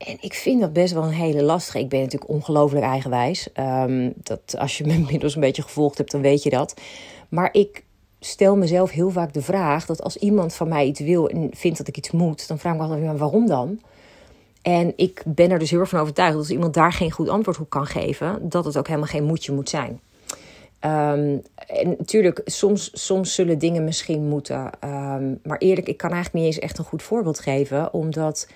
En 0.07 0.17
ik 0.19 0.33
vind 0.33 0.61
dat 0.61 0.73
best 0.73 0.93
wel 0.93 1.03
een 1.03 1.09
hele 1.09 1.43
lastige. 1.43 1.79
Ik 1.79 1.89
ben 1.89 1.99
natuurlijk 1.99 2.31
ongelooflijk 2.31 2.85
eigenwijs. 2.85 3.47
Um, 3.59 4.13
dat, 4.15 4.55
als 4.57 4.77
je 4.77 4.85
me 4.85 4.93
inmiddels 5.03 5.35
een 5.35 5.41
beetje 5.41 5.61
gevolgd 5.61 5.97
hebt, 5.97 6.11
dan 6.11 6.21
weet 6.21 6.43
je 6.43 6.49
dat. 6.49 6.73
Maar 7.29 7.49
ik 7.51 7.83
stel 8.19 8.55
mezelf 8.55 8.91
heel 8.91 9.09
vaak 9.09 9.33
de 9.33 9.41
vraag 9.41 9.85
dat 9.85 10.03
als 10.03 10.17
iemand 10.17 10.53
van 10.53 10.67
mij 10.67 10.85
iets 10.85 10.99
wil 10.99 11.29
en 11.29 11.49
vindt 11.53 11.77
dat 11.77 11.87
ik 11.87 11.97
iets 11.97 12.11
moet, 12.11 12.47
dan 12.47 12.59
vraag 12.59 12.73
ik 12.73 12.79
me 12.79 12.85
altijd, 12.85 13.19
waarom 13.19 13.47
dan? 13.47 13.79
En 14.61 14.93
ik 14.95 15.23
ben 15.25 15.51
er 15.51 15.59
dus 15.59 15.69
heel 15.69 15.79
erg 15.79 15.89
van 15.89 15.99
overtuigd 15.99 16.31
dat 16.31 16.41
als 16.41 16.51
iemand 16.51 16.73
daar 16.73 16.93
geen 16.93 17.11
goed 17.11 17.29
antwoord 17.29 17.59
op 17.59 17.69
kan 17.69 17.85
geven, 17.85 18.49
dat 18.49 18.65
het 18.65 18.77
ook 18.77 18.87
helemaal 18.87 19.07
geen 19.07 19.23
moedje 19.23 19.51
moet 19.51 19.69
zijn. 19.69 19.99
Um, 20.85 21.41
en 21.67 21.95
natuurlijk, 21.97 22.41
soms, 22.45 22.89
soms 22.93 23.33
zullen 23.33 23.57
dingen 23.57 23.83
misschien 23.83 24.27
moeten. 24.27 24.69
Um, 24.83 25.39
maar 25.43 25.57
eerlijk, 25.57 25.87
ik 25.87 25.97
kan 25.97 26.11
eigenlijk 26.11 26.45
niet 26.45 26.53
eens 26.53 26.63
echt 26.63 26.77
een 26.77 26.85
goed 26.85 27.03
voorbeeld 27.03 27.39
geven. 27.39 27.93
Omdat 27.93 28.47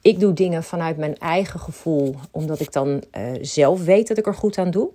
ik 0.00 0.20
doe 0.20 0.32
dingen 0.32 0.62
vanuit 0.62 0.96
mijn 0.96 1.18
eigen 1.18 1.60
gevoel. 1.60 2.14
Omdat 2.30 2.60
ik 2.60 2.72
dan 2.72 2.88
uh, 2.88 3.22
zelf 3.40 3.84
weet 3.84 4.08
dat 4.08 4.18
ik 4.18 4.26
er 4.26 4.34
goed 4.34 4.58
aan 4.58 4.70
doe. 4.70 4.88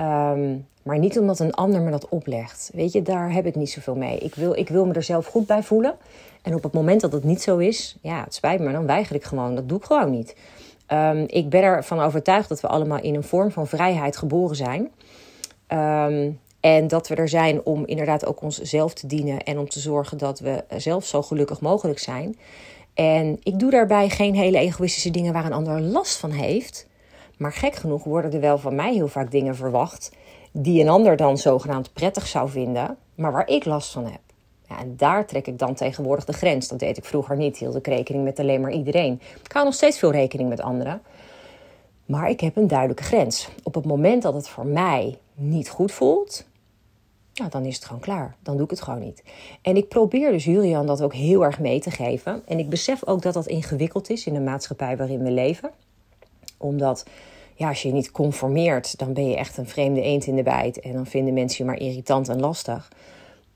Um, 0.00 0.66
maar 0.82 0.98
niet 0.98 1.18
omdat 1.18 1.38
een 1.38 1.54
ander 1.54 1.80
me 1.80 1.90
dat 1.90 2.08
oplegt. 2.08 2.70
Weet 2.72 2.92
je, 2.92 3.02
daar 3.02 3.32
heb 3.32 3.46
ik 3.46 3.54
niet 3.54 3.70
zoveel 3.70 3.96
mee. 3.96 4.18
Ik 4.18 4.34
wil, 4.34 4.56
ik 4.56 4.68
wil 4.68 4.86
me 4.86 4.92
er 4.92 5.02
zelf 5.02 5.26
goed 5.26 5.46
bij 5.46 5.62
voelen. 5.62 5.94
En 6.42 6.54
op 6.54 6.62
het 6.62 6.72
moment 6.72 7.00
dat 7.00 7.12
het 7.12 7.24
niet 7.24 7.42
zo 7.42 7.56
is, 7.56 7.96
ja, 8.02 8.24
het 8.24 8.34
spijt 8.34 8.60
me, 8.60 8.72
dan 8.72 8.86
weiger 8.86 9.16
ik 9.16 9.24
gewoon. 9.24 9.54
Dat 9.54 9.68
doe 9.68 9.78
ik 9.78 9.84
gewoon 9.84 10.10
niet. 10.10 10.36
Um, 10.92 11.24
ik 11.26 11.48
ben 11.48 11.62
ervan 11.62 12.00
overtuigd 12.00 12.48
dat 12.48 12.60
we 12.60 12.68
allemaal 12.68 13.00
in 13.00 13.14
een 13.14 13.22
vorm 13.22 13.50
van 13.50 13.66
vrijheid 13.66 14.16
geboren 14.16 14.56
zijn. 14.56 14.90
Um, 15.68 16.38
en 16.60 16.88
dat 16.88 17.08
we 17.08 17.14
er 17.14 17.28
zijn 17.28 17.64
om 17.64 17.86
inderdaad 17.86 18.26
ook 18.26 18.42
onszelf 18.42 18.94
te 18.94 19.06
dienen 19.06 19.42
en 19.42 19.58
om 19.58 19.68
te 19.68 19.80
zorgen 19.80 20.18
dat 20.18 20.38
we 20.38 20.64
zelf 20.76 21.04
zo 21.04 21.22
gelukkig 21.22 21.60
mogelijk 21.60 21.98
zijn. 21.98 22.36
En 22.94 23.38
ik 23.42 23.58
doe 23.58 23.70
daarbij 23.70 24.08
geen 24.08 24.34
hele 24.34 24.58
egoïstische 24.58 25.10
dingen 25.10 25.32
waar 25.32 25.44
een 25.44 25.52
ander 25.52 25.80
last 25.80 26.16
van 26.16 26.30
heeft. 26.30 26.86
Maar 27.36 27.52
gek 27.52 27.74
genoeg 27.74 28.04
worden 28.04 28.32
er 28.32 28.40
wel 28.40 28.58
van 28.58 28.74
mij 28.74 28.92
heel 28.92 29.08
vaak 29.08 29.30
dingen 29.30 29.56
verwacht 29.56 30.10
die 30.52 30.82
een 30.82 30.88
ander 30.88 31.16
dan 31.16 31.38
zogenaamd 31.38 31.92
prettig 31.92 32.26
zou 32.26 32.48
vinden, 32.48 32.96
maar 33.14 33.32
waar 33.32 33.48
ik 33.48 33.64
last 33.64 33.92
van 33.92 34.04
heb. 34.04 34.20
Ja, 34.68 34.78
en 34.78 34.94
daar 34.96 35.26
trek 35.26 35.46
ik 35.46 35.58
dan 35.58 35.74
tegenwoordig 35.74 36.24
de 36.24 36.32
grens. 36.32 36.68
Dat 36.68 36.78
deed 36.78 36.96
ik 36.96 37.04
vroeger 37.04 37.36
niet. 37.36 37.58
Hield 37.58 37.76
ik 37.76 37.86
rekening 37.86 38.24
met 38.24 38.38
alleen 38.38 38.60
maar 38.60 38.72
iedereen. 38.72 39.20
Ik 39.44 39.52
hou 39.52 39.64
nog 39.64 39.74
steeds 39.74 39.98
veel 39.98 40.12
rekening 40.12 40.48
met 40.48 40.60
anderen. 40.60 41.02
Maar 42.06 42.30
ik 42.30 42.40
heb 42.40 42.56
een 42.56 42.68
duidelijke 42.68 43.02
grens. 43.02 43.48
Op 43.62 43.74
het 43.74 43.84
moment 43.84 44.22
dat 44.22 44.34
het 44.34 44.48
voor 44.48 44.66
mij 44.66 45.18
niet 45.34 45.68
goed 45.68 45.92
voelt, 45.92 46.44
dan 47.48 47.64
is 47.64 47.74
het 47.74 47.84
gewoon 47.84 48.00
klaar. 48.00 48.36
Dan 48.42 48.54
doe 48.54 48.64
ik 48.64 48.70
het 48.70 48.80
gewoon 48.80 49.00
niet. 49.00 49.22
En 49.62 49.76
ik 49.76 49.88
probeer 49.88 50.30
dus 50.30 50.44
Julian 50.44 50.86
dat 50.86 51.02
ook 51.02 51.14
heel 51.14 51.44
erg 51.44 51.58
mee 51.58 51.80
te 51.80 51.90
geven. 51.90 52.42
En 52.46 52.58
ik 52.58 52.68
besef 52.68 53.06
ook 53.06 53.22
dat 53.22 53.34
dat 53.34 53.46
ingewikkeld 53.46 54.10
is 54.10 54.26
in 54.26 54.34
de 54.34 54.40
maatschappij 54.40 54.96
waarin 54.96 55.22
we 55.22 55.30
leven. 55.30 55.70
Omdat 56.56 57.06
ja, 57.54 57.68
als 57.68 57.82
je 57.82 57.88
je 57.88 57.94
niet 57.94 58.10
conformeert, 58.10 58.98
dan 58.98 59.12
ben 59.12 59.28
je 59.28 59.36
echt 59.36 59.56
een 59.56 59.68
vreemde 59.68 60.02
eend 60.02 60.26
in 60.26 60.36
de 60.36 60.42
bijt. 60.42 60.80
En 60.80 60.92
dan 60.92 61.06
vinden 61.06 61.34
mensen 61.34 61.64
je 61.64 61.70
maar 61.70 61.80
irritant 61.80 62.28
en 62.28 62.40
lastig. 62.40 62.92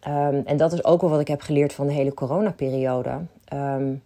Um, 0.08 0.42
en 0.44 0.56
dat 0.56 0.72
is 0.72 0.84
ook 0.84 1.00
wel 1.00 1.10
wat 1.10 1.20
ik 1.20 1.28
heb 1.28 1.40
geleerd 1.40 1.72
van 1.72 1.86
de 1.86 1.92
hele 1.92 2.14
coronaperiode. 2.14 3.20
Um, 3.52 4.02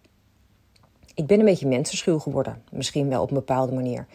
ik 1.13 1.27
ben 1.27 1.39
een 1.39 1.45
beetje 1.45 1.67
mensenschuw 1.67 2.19
geworden. 2.19 2.63
Misschien 2.71 3.09
wel 3.09 3.21
op 3.21 3.29
een 3.29 3.35
bepaalde 3.35 3.73
manier. 3.73 4.05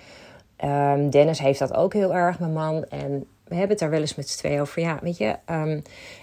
Um, 0.65 1.11
Dennis 1.11 1.39
heeft 1.39 1.59
dat 1.59 1.75
ook 1.75 1.93
heel 1.93 2.15
erg, 2.15 2.39
mijn 2.39 2.53
man. 2.53 2.85
En 2.85 3.27
we 3.45 3.55
hebben 3.55 3.69
het 3.69 3.79
daar 3.79 3.91
wel 3.91 4.01
eens 4.01 4.15
met 4.15 4.29
z'n 4.29 4.39
tweeën 4.39 4.61
over. 4.61 4.83
Ja, 4.83 4.99
weet 5.03 5.17
je, 5.17 5.37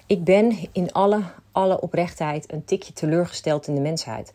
ik 0.05 0.23
ben 0.23 0.57
in 0.71 0.91
alle, 0.91 1.21
alle 1.51 1.81
oprechtheid 1.81 2.53
een 2.53 2.65
tikje 2.65 2.93
teleurgesteld 2.93 3.67
in 3.67 3.75
de 3.75 3.81
mensheid. 3.81 4.31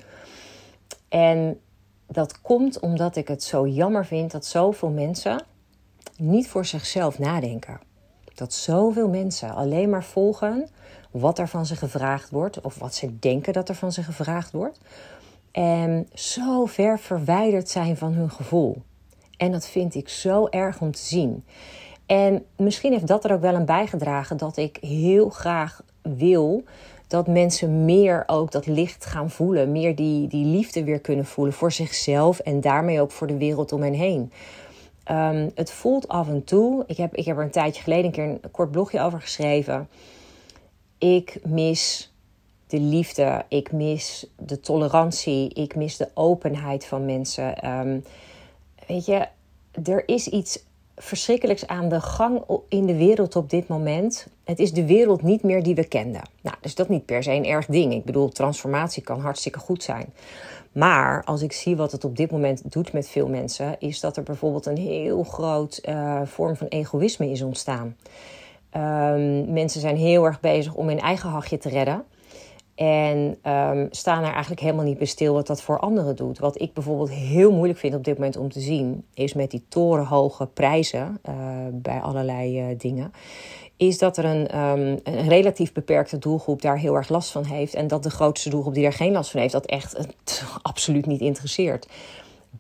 En 1.09 1.61
dat 2.07 2.41
komt 2.41 2.81
omdat 2.81 3.17
ik 3.17 3.29
het 3.29 3.43
zo 3.43 3.67
jammer 3.67 4.07
vind 4.07 4.31
dat 4.31 4.47
zoveel 4.47 4.91
mensen 4.91 5.45
niet 6.17 6.49
voor 6.49 6.65
zichzelf 6.65 7.19
nadenken. 7.19 7.81
Dat 8.35 8.53
zoveel 8.53 9.09
mensen 9.09 9.55
alleen 9.55 9.91
maar 9.91 10.05
volgen 10.05 10.69
wat 11.11 11.39
er 11.39 11.49
van 11.49 11.67
ze 11.67 11.77
gevraagd 11.77 12.31
wordt 12.31 12.61
of 12.61 12.79
wat 12.79 12.95
ze 12.95 13.19
denken 13.19 13.53
dat 13.53 13.69
er 13.69 13.75
van 13.75 13.93
ze 13.93 14.03
gevraagd 14.03 14.53
wordt. 14.53 14.81
En 15.51 16.09
zo 16.15 16.67
ver 16.67 16.99
verwijderd 16.99 17.69
zijn 17.69 17.97
van 17.97 18.13
hun 18.13 18.31
gevoel. 18.31 18.83
En 19.37 19.53
dat 19.53 19.67
vind 19.67 19.95
ik 19.95 20.09
zo 20.09 20.47
erg 20.47 20.81
om 20.81 20.93
te 20.93 21.03
zien. 21.03 21.45
En 22.07 22.45
misschien 22.57 22.93
heeft 22.93 23.07
dat 23.07 23.25
er 23.25 23.33
ook 23.33 23.41
wel 23.41 23.55
aan 23.55 23.65
bijgedragen 23.65 24.37
dat 24.37 24.57
ik 24.57 24.79
heel 24.81 25.29
graag 25.29 25.83
wil 26.03 26.65
dat 27.07 27.27
mensen 27.27 27.85
meer 27.85 28.23
ook 28.27 28.51
dat 28.53 28.67
licht 28.67 29.05
gaan 29.05 29.31
voelen. 29.31 29.73
Meer 29.73 29.97
die, 29.97 30.29
die 30.29 30.45
liefde 30.45 30.85
weer 30.85 31.01
kunnen 31.01 31.25
voelen 31.25 31.55
voor 31.55 31.73
zichzelf 31.73 32.39
en 32.39 32.61
daarmee 32.61 33.01
ook 33.01 33.11
voor 33.11 33.27
de 33.27 33.37
wereld 33.37 33.73
om 33.73 33.83
hen 33.83 33.93
heen. 33.93 34.33
Um, 35.11 35.51
het 35.55 35.71
voelt 35.71 36.09
af 36.09 36.29
en 36.29 36.45
toe. 36.45 36.85
Ik 36.87 36.97
heb, 36.97 37.15
ik 37.15 37.25
heb 37.25 37.37
er 37.37 37.43
een 37.43 37.51
tijdje 37.51 37.83
geleden 37.83 38.05
een 38.05 38.11
keer 38.11 38.25
een 38.25 38.51
kort 38.51 38.71
blogje 38.71 39.01
over 39.01 39.21
geschreven. 39.21 39.89
Ik 40.99 41.39
mis 41.45 42.13
de 42.67 42.81
liefde. 42.81 43.45
Ik 43.49 43.73
mis 43.73 44.27
de 44.39 44.61
tolerantie. 44.61 45.55
Ik 45.55 45.75
mis 45.75 45.97
de 45.97 46.09
openheid 46.15 46.87
van 46.87 47.05
mensen. 47.05 47.71
Um, 47.71 48.05
weet 48.87 49.07
je, 49.07 49.27
er 49.85 50.09
is 50.09 50.29
iets 50.29 50.65
verschrikkelijks 50.97 51.67
aan 51.67 51.89
de 51.89 52.01
gang 52.01 52.43
in 52.69 52.87
de 52.87 52.97
wereld 52.97 53.37
op 53.37 53.51
dit 53.51 53.69
moment. 53.69 54.27
Het 54.45 54.59
is 54.59 54.73
de 54.73 54.87
wereld 54.87 55.23
niet 55.23 55.43
meer 55.43 55.63
die 55.63 55.75
we 55.75 55.85
kenden. 55.85 56.23
Nou, 56.41 56.57
dus 56.61 56.75
dat 56.75 56.89
niet 56.89 57.05
per 57.05 57.23
se 57.23 57.33
een 57.33 57.47
erg 57.47 57.67
ding. 57.67 57.93
Ik 57.93 58.05
bedoel, 58.05 58.29
transformatie 58.29 59.03
kan 59.03 59.21
hartstikke 59.21 59.59
goed 59.59 59.83
zijn. 59.83 60.13
Maar 60.73 61.25
als 61.25 61.43
ik 61.43 61.53
zie 61.53 61.77
wat 61.77 61.93
het 61.93 62.05
op 62.05 62.17
dit 62.17 62.31
moment 62.31 62.73
doet 62.73 62.93
met 62.93 63.09
veel 63.09 63.29
mensen, 63.29 63.77
is 63.79 64.01
dat 64.01 64.17
er 64.17 64.23
bijvoorbeeld 64.23 64.67
een 64.67 64.79
heel 64.79 65.23
groot 65.23 65.81
uh, 65.89 66.21
vorm 66.25 66.57
van 66.57 66.67
egoïsme 66.67 67.31
is 67.31 67.43
ontstaan. 67.43 67.97
Um, 68.77 69.53
mensen 69.53 69.81
zijn 69.81 69.97
heel 69.97 70.25
erg 70.25 70.41
bezig 70.41 70.75
om 70.75 70.89
hun 70.89 71.01
eigen 71.01 71.29
hachje 71.29 71.59
te 71.59 71.69
redden. 71.69 72.05
En 72.77 73.39
um, 73.47 73.89
staan 73.91 74.25
er 74.25 74.33
eigenlijk 74.33 74.61
helemaal 74.61 74.85
niet 74.85 74.99
bij 74.99 75.07
stil 75.07 75.35
wat 75.35 75.47
dat 75.47 75.63
voor 75.63 75.79
anderen 75.79 76.17
doet. 76.17 76.39
Wat 76.39 76.61
ik 76.61 76.73
bijvoorbeeld 76.73 77.11
heel 77.11 77.53
moeilijk 77.53 77.79
vind 77.79 77.95
op 77.95 78.05
dit 78.05 78.15
moment 78.15 78.37
om 78.37 78.51
te 78.51 78.61
zien, 78.61 79.05
is 79.15 79.35
met 79.35 79.51
die 79.51 79.65
torenhoge 79.69 80.47
prijzen 80.47 81.19
uh, 81.29 81.35
bij 81.73 82.01
allerlei 82.01 82.61
uh, 82.61 82.79
dingen. 82.79 83.13
Is 83.77 83.99
dat 83.99 84.17
er 84.17 84.25
een, 84.25 84.59
um, 84.59 85.01
een 85.05 85.29
relatief 85.29 85.73
beperkte 85.73 86.19
doelgroep 86.19 86.63
daar 86.63 86.79
heel 86.79 86.95
erg 86.95 87.09
last 87.09 87.31
van 87.31 87.45
heeft. 87.45 87.75
En 87.75 87.87
dat 87.87 88.03
de 88.03 88.11
grootste 88.11 88.51
doelgroep 88.51 88.75
die 88.75 88.83
daar 88.83 88.93
geen 88.93 89.13
last 89.13 89.31
van 89.31 89.41
heeft, 89.41 89.53
dat 89.53 89.67
echt 89.67 89.99
uh, 89.99 90.05
absoluut 90.63 91.07
niet 91.07 91.21
interesseert. 91.21 91.89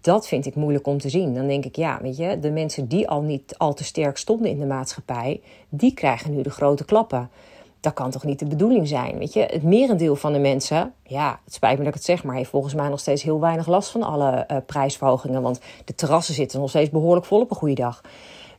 Dat 0.01 0.29
vind 0.29 0.47
ik 0.47 0.55
moeilijk 0.55 0.87
om 0.87 0.99
te 0.99 1.09
zien. 1.09 1.35
Dan 1.35 1.47
denk 1.47 1.65
ik, 1.65 1.77
ja, 1.77 1.99
weet 2.03 2.17
je, 2.17 2.39
de 2.39 2.51
mensen 2.51 2.89
die 2.89 3.09
al 3.09 3.23
niet 3.23 3.55
al 3.59 3.75
te 3.75 3.85
sterk 3.85 4.17
stonden 4.17 4.51
in 4.51 4.59
de 4.59 4.67
maatschappij, 4.67 5.41
die 5.69 5.95
krijgen 5.95 6.35
nu 6.35 6.43
de 6.43 6.51
grote 6.51 6.85
klappen 6.85 7.31
dat 7.87 7.95
kan 7.95 8.11
toch 8.11 8.25
niet 8.25 8.39
de 8.39 8.47
bedoeling 8.47 8.89
zijn? 8.89 9.19
Weet 9.19 9.33
je, 9.33 9.41
het 9.41 9.63
merendeel 9.63 10.17
van 10.17 10.33
de 10.33 10.39
mensen, 10.39 10.93
ja, 11.03 11.41
het 11.45 11.55
spijt 11.55 11.73
me 11.73 11.79
dat 11.79 11.87
ik 11.87 11.95
het 11.95 12.05
zeg, 12.05 12.25
maar 12.25 12.37
heeft 12.37 12.51
volgens 12.51 12.75
mij 12.75 12.89
nog 12.89 13.01
steeds 13.01 13.23
heel 13.23 13.41
weinig 13.41 13.67
last 13.67 13.91
van 13.91 14.03
alle 14.03 14.45
uh, 14.51 14.57
prijsverhogingen. 14.67 15.43
Want 15.43 15.61
de 15.85 15.95
terrassen 15.95 16.35
zitten 16.35 16.61
nog 16.61 16.69
steeds 16.69 16.91
behoorlijk 16.91 17.27
vol 17.27 17.41
op 17.41 17.51
een 17.51 17.57
goede 17.57 17.75
dag. 17.75 18.01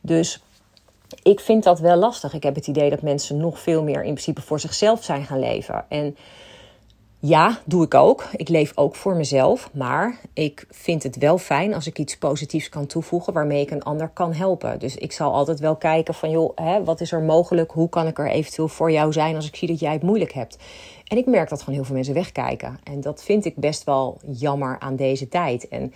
Dus 0.00 0.42
ik 1.22 1.40
vind 1.40 1.64
dat 1.64 1.80
wel 1.80 1.96
lastig. 1.96 2.34
Ik 2.34 2.42
heb 2.42 2.54
het 2.54 2.66
idee 2.66 2.90
dat 2.90 3.02
mensen 3.02 3.36
nog 3.36 3.60
veel 3.60 3.82
meer 3.82 4.04
in 4.04 4.12
principe 4.12 4.42
voor 4.42 4.60
zichzelf 4.60 5.04
zijn 5.04 5.24
gaan 5.24 5.38
leven. 5.38 5.84
En 5.88 6.16
ja, 7.20 7.58
doe 7.64 7.84
ik 7.84 7.94
ook. 7.94 8.24
Ik 8.36 8.48
leef 8.48 8.72
ook 8.74 8.94
voor 8.94 9.16
mezelf. 9.16 9.70
Maar 9.72 10.20
ik 10.32 10.66
vind 10.70 11.02
het 11.02 11.16
wel 11.16 11.38
fijn 11.38 11.74
als 11.74 11.86
ik 11.86 11.98
iets 11.98 12.16
positiefs 12.16 12.68
kan 12.68 12.86
toevoegen 12.86 13.32
waarmee 13.32 13.60
ik 13.60 13.70
een 13.70 13.82
ander 13.82 14.08
kan 14.08 14.32
helpen. 14.32 14.78
Dus 14.78 14.96
ik 14.96 15.12
zal 15.12 15.32
altijd 15.32 15.60
wel 15.60 15.76
kijken 15.76 16.14
van 16.14 16.30
joh, 16.30 16.52
hè, 16.54 16.84
wat 16.84 17.00
is 17.00 17.12
er 17.12 17.20
mogelijk? 17.20 17.70
Hoe 17.70 17.88
kan 17.88 18.06
ik 18.06 18.18
er 18.18 18.30
eventueel 18.30 18.68
voor 18.68 18.90
jou 18.90 19.12
zijn 19.12 19.34
als 19.34 19.46
ik 19.46 19.56
zie 19.56 19.68
dat 19.68 19.80
jij 19.80 19.92
het 19.92 20.02
moeilijk 20.02 20.32
hebt? 20.32 20.58
En 21.04 21.16
ik 21.16 21.26
merk 21.26 21.48
dat 21.48 21.58
gewoon 21.58 21.74
heel 21.74 21.84
veel 21.84 21.94
mensen 21.94 22.14
wegkijken. 22.14 22.78
En 22.84 23.00
dat 23.00 23.22
vind 23.22 23.44
ik 23.44 23.56
best 23.56 23.84
wel 23.84 24.20
jammer 24.26 24.76
aan 24.78 24.96
deze 24.96 25.28
tijd. 25.28 25.68
En 25.68 25.92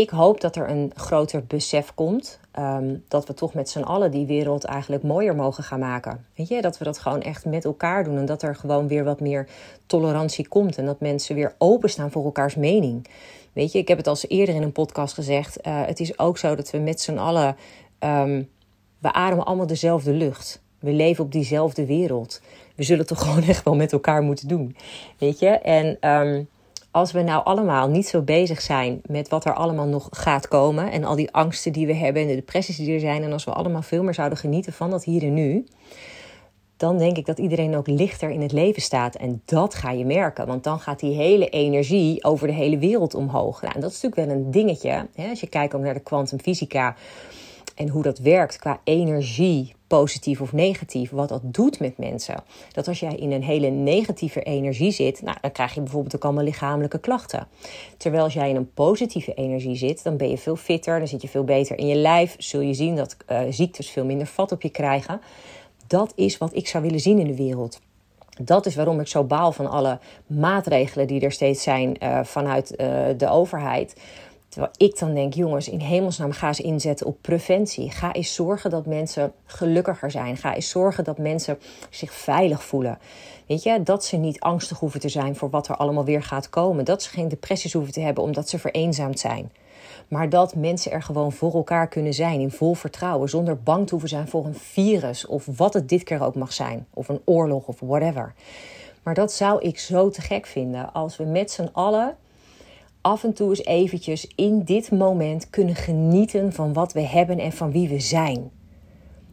ik 0.00 0.10
hoop 0.10 0.40
dat 0.40 0.56
er 0.56 0.70
een 0.70 0.92
groter 0.94 1.44
besef 1.46 1.94
komt. 1.94 2.40
Ehm, 2.52 2.96
dat 3.08 3.26
we 3.26 3.34
toch 3.34 3.54
met 3.54 3.70
z'n 3.70 3.80
allen 3.80 4.10
die 4.10 4.26
wereld 4.26 4.64
eigenlijk 4.64 5.02
mooier 5.02 5.34
mogen 5.34 5.64
gaan 5.64 5.78
maken. 5.78 6.26
Weet 6.34 6.48
je, 6.48 6.62
dat 6.62 6.78
we 6.78 6.84
dat 6.84 6.98
gewoon 6.98 7.22
echt 7.22 7.44
met 7.44 7.64
elkaar 7.64 8.04
doen. 8.04 8.18
En 8.18 8.26
dat 8.26 8.42
er 8.42 8.56
gewoon 8.56 8.88
weer 8.88 9.04
wat 9.04 9.20
meer 9.20 9.48
tolerantie 9.86 10.48
komt. 10.48 10.78
En 10.78 10.84
dat 10.84 11.00
mensen 11.00 11.34
weer 11.34 11.54
openstaan 11.58 12.10
voor 12.10 12.24
elkaars 12.24 12.54
mening. 12.54 13.06
Weet 13.52 13.72
je, 13.72 13.78
ik 13.78 13.88
heb 13.88 13.96
het 13.96 14.06
al 14.06 14.16
eerder 14.28 14.54
in 14.54 14.62
een 14.62 14.72
podcast 14.72 15.14
gezegd. 15.14 15.66
Uh, 15.66 15.86
het 15.86 16.00
is 16.00 16.18
ook 16.18 16.38
zo 16.38 16.54
dat 16.54 16.70
we 16.70 16.78
met 16.78 17.00
z'n 17.00 17.18
allen. 17.18 17.56
Um, 17.98 18.48
we 18.98 19.12
ademen 19.12 19.44
allemaal 19.44 19.66
dezelfde 19.66 20.12
lucht. 20.12 20.62
We 20.78 20.92
leven 20.92 21.24
op 21.24 21.32
diezelfde 21.32 21.86
wereld. 21.86 22.40
We 22.74 22.82
zullen 22.82 22.98
het 22.98 23.08
toch 23.08 23.22
gewoon 23.26 23.42
echt 23.42 23.64
wel 23.64 23.74
met 23.74 23.92
elkaar 23.92 24.22
moeten 24.22 24.48
doen. 24.48 24.76
Weet 25.18 25.38
je? 25.38 25.48
En. 25.48 26.10
Um, 26.10 26.48
als 26.98 27.12
we 27.12 27.22
nou 27.22 27.44
allemaal 27.44 27.88
niet 27.88 28.08
zo 28.08 28.22
bezig 28.22 28.60
zijn 28.60 29.00
met 29.06 29.28
wat 29.28 29.44
er 29.44 29.54
allemaal 29.54 29.86
nog 29.86 30.08
gaat 30.10 30.48
komen 30.48 30.90
en 30.90 31.04
al 31.04 31.16
die 31.16 31.32
angsten 31.32 31.72
die 31.72 31.86
we 31.86 31.94
hebben 31.94 32.22
en 32.22 32.28
de 32.28 32.34
depressies 32.34 32.76
die 32.76 32.94
er 32.94 33.00
zijn, 33.00 33.22
en 33.22 33.32
als 33.32 33.44
we 33.44 33.52
allemaal 33.52 33.82
veel 33.82 34.02
meer 34.02 34.14
zouden 34.14 34.38
genieten 34.38 34.72
van 34.72 34.90
dat 34.90 35.04
hier 35.04 35.22
en 35.22 35.34
nu, 35.34 35.66
dan 36.76 36.98
denk 36.98 37.16
ik 37.16 37.26
dat 37.26 37.38
iedereen 37.38 37.76
ook 37.76 37.86
lichter 37.86 38.30
in 38.30 38.40
het 38.40 38.52
leven 38.52 38.82
staat. 38.82 39.14
En 39.14 39.42
dat 39.44 39.74
ga 39.74 39.90
je 39.90 40.04
merken, 40.04 40.46
want 40.46 40.64
dan 40.64 40.80
gaat 40.80 41.00
die 41.00 41.14
hele 41.14 41.48
energie 41.48 42.24
over 42.24 42.46
de 42.46 42.52
hele 42.52 42.78
wereld 42.78 43.14
omhoog. 43.14 43.62
Nou, 43.62 43.74
en 43.74 43.80
dat 43.80 43.90
is 43.90 44.00
natuurlijk 44.00 44.30
wel 44.30 44.40
een 44.40 44.50
dingetje. 44.50 45.06
Hè? 45.14 45.28
Als 45.28 45.40
je 45.40 45.48
kijkt 45.48 45.74
ook 45.74 45.82
naar 45.82 45.94
de 45.94 46.00
kwantumfysica 46.00 46.96
en 47.78 47.88
hoe 47.88 48.02
dat 48.02 48.18
werkt 48.18 48.58
qua 48.58 48.80
energie, 48.84 49.74
positief 49.86 50.40
of 50.40 50.52
negatief, 50.52 51.10
wat 51.10 51.28
dat 51.28 51.40
doet 51.44 51.80
met 51.80 51.98
mensen. 51.98 52.42
Dat 52.72 52.88
als 52.88 53.00
jij 53.00 53.14
in 53.14 53.32
een 53.32 53.42
hele 53.42 53.68
negatieve 53.68 54.42
energie 54.42 54.90
zit, 54.90 55.22
nou, 55.22 55.36
dan 55.40 55.52
krijg 55.52 55.74
je 55.74 55.80
bijvoorbeeld 55.80 56.16
ook 56.16 56.24
allemaal 56.24 56.44
lichamelijke 56.44 56.98
klachten. 56.98 57.46
Terwijl 57.96 58.22
als 58.22 58.34
jij 58.34 58.48
in 58.48 58.56
een 58.56 58.72
positieve 58.72 59.34
energie 59.34 59.76
zit, 59.76 60.02
dan 60.02 60.16
ben 60.16 60.30
je 60.30 60.38
veel 60.38 60.56
fitter, 60.56 60.98
dan 60.98 61.08
zit 61.08 61.22
je 61.22 61.28
veel 61.28 61.44
beter 61.44 61.78
in 61.78 61.86
je 61.86 61.94
lijf, 61.94 62.34
zul 62.38 62.60
je 62.60 62.74
zien 62.74 62.96
dat 62.96 63.16
uh, 63.28 63.40
ziektes 63.50 63.90
veel 63.90 64.04
minder 64.04 64.26
vat 64.26 64.52
op 64.52 64.62
je 64.62 64.70
krijgen. 64.70 65.20
Dat 65.86 66.12
is 66.16 66.38
wat 66.38 66.54
ik 66.54 66.68
zou 66.68 66.84
willen 66.84 67.00
zien 67.00 67.18
in 67.18 67.26
de 67.26 67.36
wereld. 67.36 67.80
Dat 68.42 68.66
is 68.66 68.74
waarom 68.74 69.00
ik 69.00 69.06
zo 69.06 69.24
baal 69.24 69.52
van 69.52 69.70
alle 69.70 69.98
maatregelen 70.26 71.06
die 71.06 71.20
er 71.20 71.32
steeds 71.32 71.62
zijn 71.62 71.96
uh, 72.02 72.24
vanuit 72.24 72.72
uh, 72.80 73.04
de 73.16 73.28
overheid. 73.28 73.94
Terwijl 74.48 74.72
ik 74.76 74.98
dan 74.98 75.14
denk, 75.14 75.34
jongens, 75.34 75.68
in 75.68 75.80
hemelsnaam 75.80 76.32
ga 76.32 76.46
eens 76.46 76.60
inzetten 76.60 77.06
op 77.06 77.16
preventie. 77.20 77.90
Ga 77.90 78.12
eens 78.12 78.34
zorgen 78.34 78.70
dat 78.70 78.86
mensen 78.86 79.32
gelukkiger 79.44 80.10
zijn. 80.10 80.36
Ga 80.36 80.54
eens 80.54 80.68
zorgen 80.68 81.04
dat 81.04 81.18
mensen 81.18 81.58
zich 81.90 82.12
veilig 82.12 82.64
voelen. 82.64 82.98
Weet 83.46 83.62
je, 83.62 83.82
dat 83.82 84.04
ze 84.04 84.16
niet 84.16 84.40
angstig 84.40 84.78
hoeven 84.78 85.00
te 85.00 85.08
zijn 85.08 85.36
voor 85.36 85.50
wat 85.50 85.68
er 85.68 85.76
allemaal 85.76 86.04
weer 86.04 86.22
gaat 86.22 86.50
komen. 86.50 86.84
Dat 86.84 87.02
ze 87.02 87.10
geen 87.10 87.28
depressies 87.28 87.72
hoeven 87.72 87.92
te 87.92 88.00
hebben 88.00 88.24
omdat 88.24 88.48
ze 88.48 88.58
vereenzaamd 88.58 89.18
zijn. 89.18 89.52
Maar 90.08 90.28
dat 90.28 90.54
mensen 90.54 90.92
er 90.92 91.02
gewoon 91.02 91.32
voor 91.32 91.54
elkaar 91.54 91.88
kunnen 91.88 92.14
zijn 92.14 92.40
in 92.40 92.50
vol 92.50 92.74
vertrouwen. 92.74 93.28
Zonder 93.28 93.62
bang 93.62 93.84
te 93.86 93.90
hoeven 93.90 94.08
zijn 94.08 94.28
voor 94.28 94.44
een 94.44 94.54
virus 94.54 95.26
of 95.26 95.46
wat 95.56 95.74
het 95.74 95.88
dit 95.88 96.02
keer 96.02 96.22
ook 96.22 96.34
mag 96.34 96.52
zijn. 96.52 96.86
Of 96.94 97.08
een 97.08 97.20
oorlog 97.24 97.66
of 97.66 97.80
whatever. 97.80 98.34
Maar 99.02 99.14
dat 99.14 99.32
zou 99.32 99.60
ik 99.60 99.78
zo 99.78 100.10
te 100.10 100.20
gek 100.20 100.46
vinden 100.46 100.92
als 100.92 101.16
we 101.16 101.24
met 101.24 101.50
z'n 101.50 101.68
allen 101.72 102.16
af 103.08 103.24
en 103.24 103.32
toe 103.32 103.48
eens 103.48 103.64
eventjes 103.64 104.32
in 104.34 104.62
dit 104.62 104.90
moment 104.90 105.50
kunnen 105.50 105.74
genieten 105.74 106.52
van 106.52 106.72
wat 106.72 106.92
we 106.92 107.00
hebben 107.00 107.38
en 107.38 107.52
van 107.52 107.70
wie 107.70 107.88
we 107.88 108.00
zijn. 108.00 108.50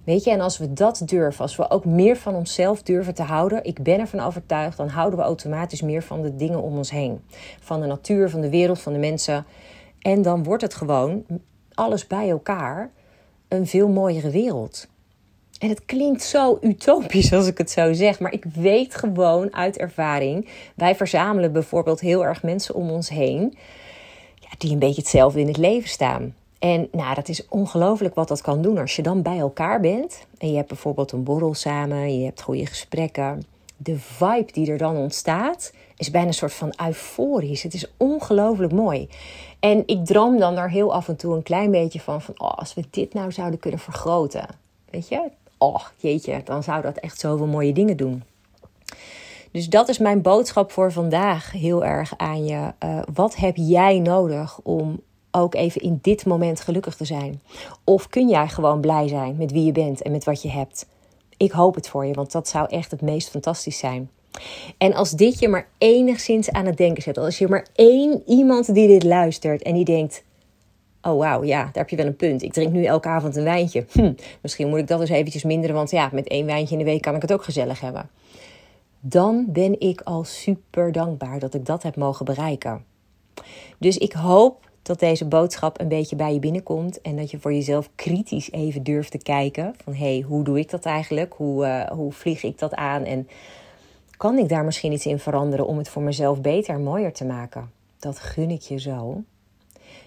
Weet 0.03 0.23
je, 0.23 0.31
en 0.31 0.41
als 0.41 0.57
we 0.57 0.73
dat 0.73 1.01
durven, 1.05 1.41
als 1.41 1.55
we 1.55 1.69
ook 1.69 1.85
meer 1.85 2.17
van 2.17 2.35
onszelf 2.35 2.83
durven 2.83 3.13
te 3.13 3.23
houden, 3.23 3.63
ik 3.63 3.83
ben 3.83 3.99
ervan 3.99 4.19
overtuigd, 4.19 4.77
dan 4.77 4.87
houden 4.87 5.19
we 5.19 5.25
automatisch 5.25 5.81
meer 5.81 6.03
van 6.03 6.21
de 6.21 6.35
dingen 6.35 6.61
om 6.61 6.77
ons 6.77 6.91
heen. 6.91 7.21
Van 7.59 7.81
de 7.81 7.87
natuur, 7.87 8.29
van 8.29 8.41
de 8.41 8.49
wereld, 8.49 8.79
van 8.79 8.93
de 8.93 8.99
mensen. 8.99 9.45
En 9.99 10.21
dan 10.21 10.43
wordt 10.43 10.61
het 10.61 10.73
gewoon, 10.73 11.25
alles 11.73 12.07
bij 12.07 12.29
elkaar, 12.29 12.91
een 13.47 13.67
veel 13.67 13.87
mooiere 13.87 14.29
wereld. 14.29 14.87
En 15.59 15.69
het 15.69 15.85
klinkt 15.85 16.23
zo 16.23 16.57
utopisch 16.61 17.33
als 17.33 17.47
ik 17.47 17.57
het 17.57 17.71
zo 17.71 17.93
zeg, 17.93 18.19
maar 18.19 18.31
ik 18.31 18.45
weet 18.53 18.95
gewoon 18.95 19.53
uit 19.53 19.77
ervaring. 19.77 20.47
Wij 20.75 20.95
verzamelen 20.95 21.51
bijvoorbeeld 21.51 21.99
heel 21.99 22.25
erg 22.25 22.43
mensen 22.43 22.75
om 22.75 22.89
ons 22.89 23.09
heen 23.09 23.57
ja, 24.39 24.49
die 24.57 24.71
een 24.71 24.79
beetje 24.79 25.01
hetzelfde 25.01 25.39
in 25.39 25.47
het 25.47 25.57
leven 25.57 25.89
staan. 25.89 26.35
En 26.59 26.87
nou, 26.91 27.15
dat 27.15 27.29
is 27.29 27.47
ongelooflijk 27.47 28.15
wat 28.15 28.27
dat 28.27 28.41
kan 28.41 28.61
doen 28.61 28.77
als 28.77 28.95
je 28.95 29.01
dan 29.01 29.21
bij 29.21 29.37
elkaar 29.37 29.79
bent 29.79 30.25
en 30.37 30.49
je 30.49 30.55
hebt 30.55 30.67
bijvoorbeeld 30.67 31.11
een 31.11 31.23
borrel 31.23 31.53
samen, 31.53 32.19
je 32.19 32.25
hebt 32.25 32.41
goede 32.41 32.65
gesprekken. 32.65 33.43
De 33.77 33.97
vibe 33.97 34.51
die 34.51 34.71
er 34.71 34.77
dan 34.77 34.97
ontstaat 34.97 35.73
is 35.97 36.11
bijna 36.11 36.27
een 36.27 36.33
soort 36.33 36.53
van 36.53 36.73
euforisch. 36.85 37.63
Het 37.63 37.73
is 37.73 37.91
ongelooflijk 37.97 38.71
mooi. 38.71 39.09
En 39.59 39.83
ik 39.85 40.05
droom 40.05 40.39
dan 40.39 40.55
daar 40.55 40.69
heel 40.69 40.93
af 40.93 41.07
en 41.07 41.15
toe 41.15 41.35
een 41.35 41.43
klein 41.43 41.71
beetje 41.71 41.99
van, 41.99 42.21
van 42.21 42.33
oh, 42.37 42.53
als 42.53 42.73
we 42.73 42.83
dit 42.89 43.13
nou 43.13 43.31
zouden 43.31 43.59
kunnen 43.59 43.79
vergroten. 43.79 44.47
Weet 44.89 45.07
je, 45.07 45.29
oh 45.57 45.85
jeetje, 45.97 46.41
dan 46.43 46.63
zou 46.63 46.81
dat 46.81 46.97
echt 46.97 47.19
zoveel 47.19 47.47
mooie 47.47 47.73
dingen 47.73 47.97
doen. 47.97 48.23
Dus 49.51 49.69
dat 49.69 49.89
is 49.89 49.97
mijn 49.97 50.21
boodschap 50.21 50.71
voor 50.71 50.91
vandaag 50.91 51.51
heel 51.51 51.85
erg 51.85 52.13
aan 52.17 52.45
je. 52.45 52.73
Uh, 52.83 53.01
wat 53.13 53.35
heb 53.35 53.55
jij 53.55 53.99
nodig 53.99 54.59
om 54.63 54.99
ook 55.31 55.55
even 55.55 55.81
in 55.81 55.99
dit 56.01 56.25
moment 56.25 56.59
gelukkig 56.59 56.95
te 56.95 57.05
zijn? 57.05 57.41
Of 57.83 58.09
kun 58.09 58.27
jij 58.27 58.47
gewoon 58.47 58.81
blij 58.81 59.07
zijn 59.07 59.35
met 59.37 59.51
wie 59.51 59.65
je 59.65 59.71
bent 59.71 60.01
en 60.01 60.11
met 60.11 60.23
wat 60.23 60.41
je 60.41 60.49
hebt? 60.49 60.87
Ik 61.37 61.51
hoop 61.51 61.75
het 61.75 61.89
voor 61.89 62.05
je, 62.05 62.13
want 62.13 62.31
dat 62.31 62.47
zou 62.47 62.67
echt 62.69 62.91
het 62.91 63.01
meest 63.01 63.29
fantastisch 63.29 63.77
zijn. 63.77 64.09
En 64.77 64.93
als 64.93 65.11
dit 65.11 65.39
je 65.39 65.47
maar 65.47 65.67
enigszins 65.77 66.51
aan 66.51 66.65
het 66.65 66.77
denken 66.77 67.03
zet, 67.03 67.17
als 67.17 67.37
je 67.37 67.47
maar 67.47 67.67
één 67.75 68.23
iemand 68.25 68.73
die 68.73 68.87
dit 68.87 69.03
luistert 69.03 69.61
en 69.61 69.73
die 69.73 69.85
denkt: 69.85 70.23
Oh 71.07 71.17
wauw, 71.17 71.43
ja, 71.43 71.63
daar 71.63 71.71
heb 71.73 71.89
je 71.89 71.95
wel 71.95 72.05
een 72.05 72.15
punt. 72.15 72.41
Ik 72.41 72.53
drink 72.53 72.71
nu 72.71 72.83
elke 72.83 73.07
avond 73.07 73.35
een 73.35 73.43
wijntje. 73.43 73.85
Hm, 73.91 74.13
misschien 74.41 74.69
moet 74.69 74.79
ik 74.79 74.87
dat 74.87 74.99
eens 74.99 75.09
eventjes 75.09 75.43
minderen, 75.43 75.75
want 75.75 75.91
ja, 75.91 76.09
met 76.11 76.27
één 76.27 76.45
wijntje 76.45 76.73
in 76.73 76.79
de 76.79 76.91
week 76.91 77.01
kan 77.01 77.15
ik 77.15 77.21
het 77.21 77.33
ook 77.33 77.43
gezellig 77.43 77.79
hebben. 77.79 78.09
Dan 78.99 79.45
ben 79.47 79.79
ik 79.79 80.01
al 80.01 80.23
super 80.23 80.91
dankbaar 80.91 81.39
dat 81.39 81.53
ik 81.53 81.65
dat 81.65 81.83
heb 81.83 81.95
mogen 81.95 82.25
bereiken. 82.25 82.83
Dus 83.77 83.97
ik 83.97 84.13
hoop 84.13 84.69
dat 84.81 84.99
deze 84.99 85.25
boodschap 85.25 85.79
een 85.79 85.87
beetje 85.87 86.15
bij 86.15 86.33
je 86.33 86.39
binnenkomt 86.39 87.01
en 87.01 87.15
dat 87.15 87.31
je 87.31 87.39
voor 87.39 87.53
jezelf 87.53 87.89
kritisch 87.95 88.51
even 88.51 88.83
durft 88.83 89.11
te 89.11 89.17
kijken 89.17 89.73
van 89.83 89.93
hé, 89.93 90.13
hey, 90.13 90.25
hoe 90.27 90.43
doe 90.43 90.59
ik 90.59 90.69
dat 90.69 90.85
eigenlijk? 90.85 91.33
Hoe, 91.33 91.65
uh, 91.65 91.89
hoe 91.89 92.11
vlieg 92.11 92.43
ik 92.43 92.59
dat 92.59 92.73
aan? 92.73 93.03
En 93.03 93.27
kan 94.17 94.37
ik 94.37 94.49
daar 94.49 94.65
misschien 94.65 94.91
iets 94.91 95.05
in 95.05 95.19
veranderen 95.19 95.67
om 95.67 95.77
het 95.77 95.89
voor 95.89 96.01
mezelf 96.01 96.41
beter 96.41 96.73
en 96.73 96.83
mooier 96.83 97.13
te 97.13 97.25
maken? 97.25 97.71
Dat 97.99 98.19
gun 98.19 98.49
ik 98.49 98.61
je 98.61 98.79
zo. 98.79 99.23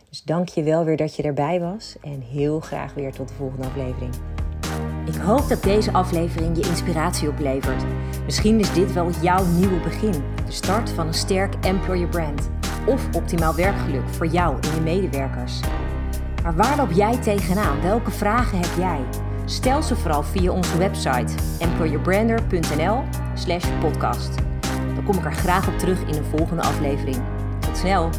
Dus 0.09 0.23
dank 0.23 0.49
je 0.49 0.63
wel 0.63 0.85
weer 0.85 0.97
dat 0.97 1.17
je 1.17 1.23
erbij 1.23 1.61
was 1.61 1.97
en 2.03 2.21
heel 2.21 2.61
graag 2.61 2.95
weer 2.95 3.13
tot 3.13 3.29
de 3.29 3.35
volgende 3.35 3.67
aflevering. 3.67 4.15
Ik 5.07 5.15
hoop 5.15 5.49
dat 5.49 5.63
deze 5.63 5.93
aflevering 5.93 6.57
je 6.57 6.69
inspiratie 6.69 7.29
oplevert. 7.29 7.85
Misschien 8.25 8.61
is 8.61 8.73
dit 8.73 8.93
wel 8.93 9.11
jouw 9.23 9.45
nieuwe 9.45 9.81
begin, 9.81 10.25
de 10.47 10.53
start 10.53 10.91
van 10.91 11.07
een 11.07 11.15
sterk 11.15 11.55
employer 11.55 12.09
brand 12.09 12.51
of 12.87 13.15
optimaal 13.15 13.55
werkgeluk 13.55 14.09
voor 14.09 14.27
jou 14.27 14.57
en 14.61 14.75
je 14.75 14.81
medewerkers. 14.81 15.61
Maar 16.43 16.57
waar 16.57 16.77
loop 16.77 16.91
jij 16.91 17.21
tegenaan? 17.21 17.83
Welke 17.83 18.11
vragen 18.11 18.59
heb 18.59 18.77
jij? 18.77 19.01
Stel 19.45 19.83
ze 19.83 19.97
vooral 19.97 20.23
via 20.23 20.53
onze 20.53 20.79
website 20.79 21.35
employerbrander.nl/podcast. 21.59 24.35
Dan 24.95 25.05
kom 25.05 25.19
ik 25.19 25.25
er 25.25 25.33
graag 25.33 25.69
op 25.69 25.79
terug 25.79 26.01
in 26.01 26.15
een 26.15 26.25
volgende 26.25 26.63
aflevering. 26.63 27.17
Tot 27.61 27.77
snel! 27.77 28.11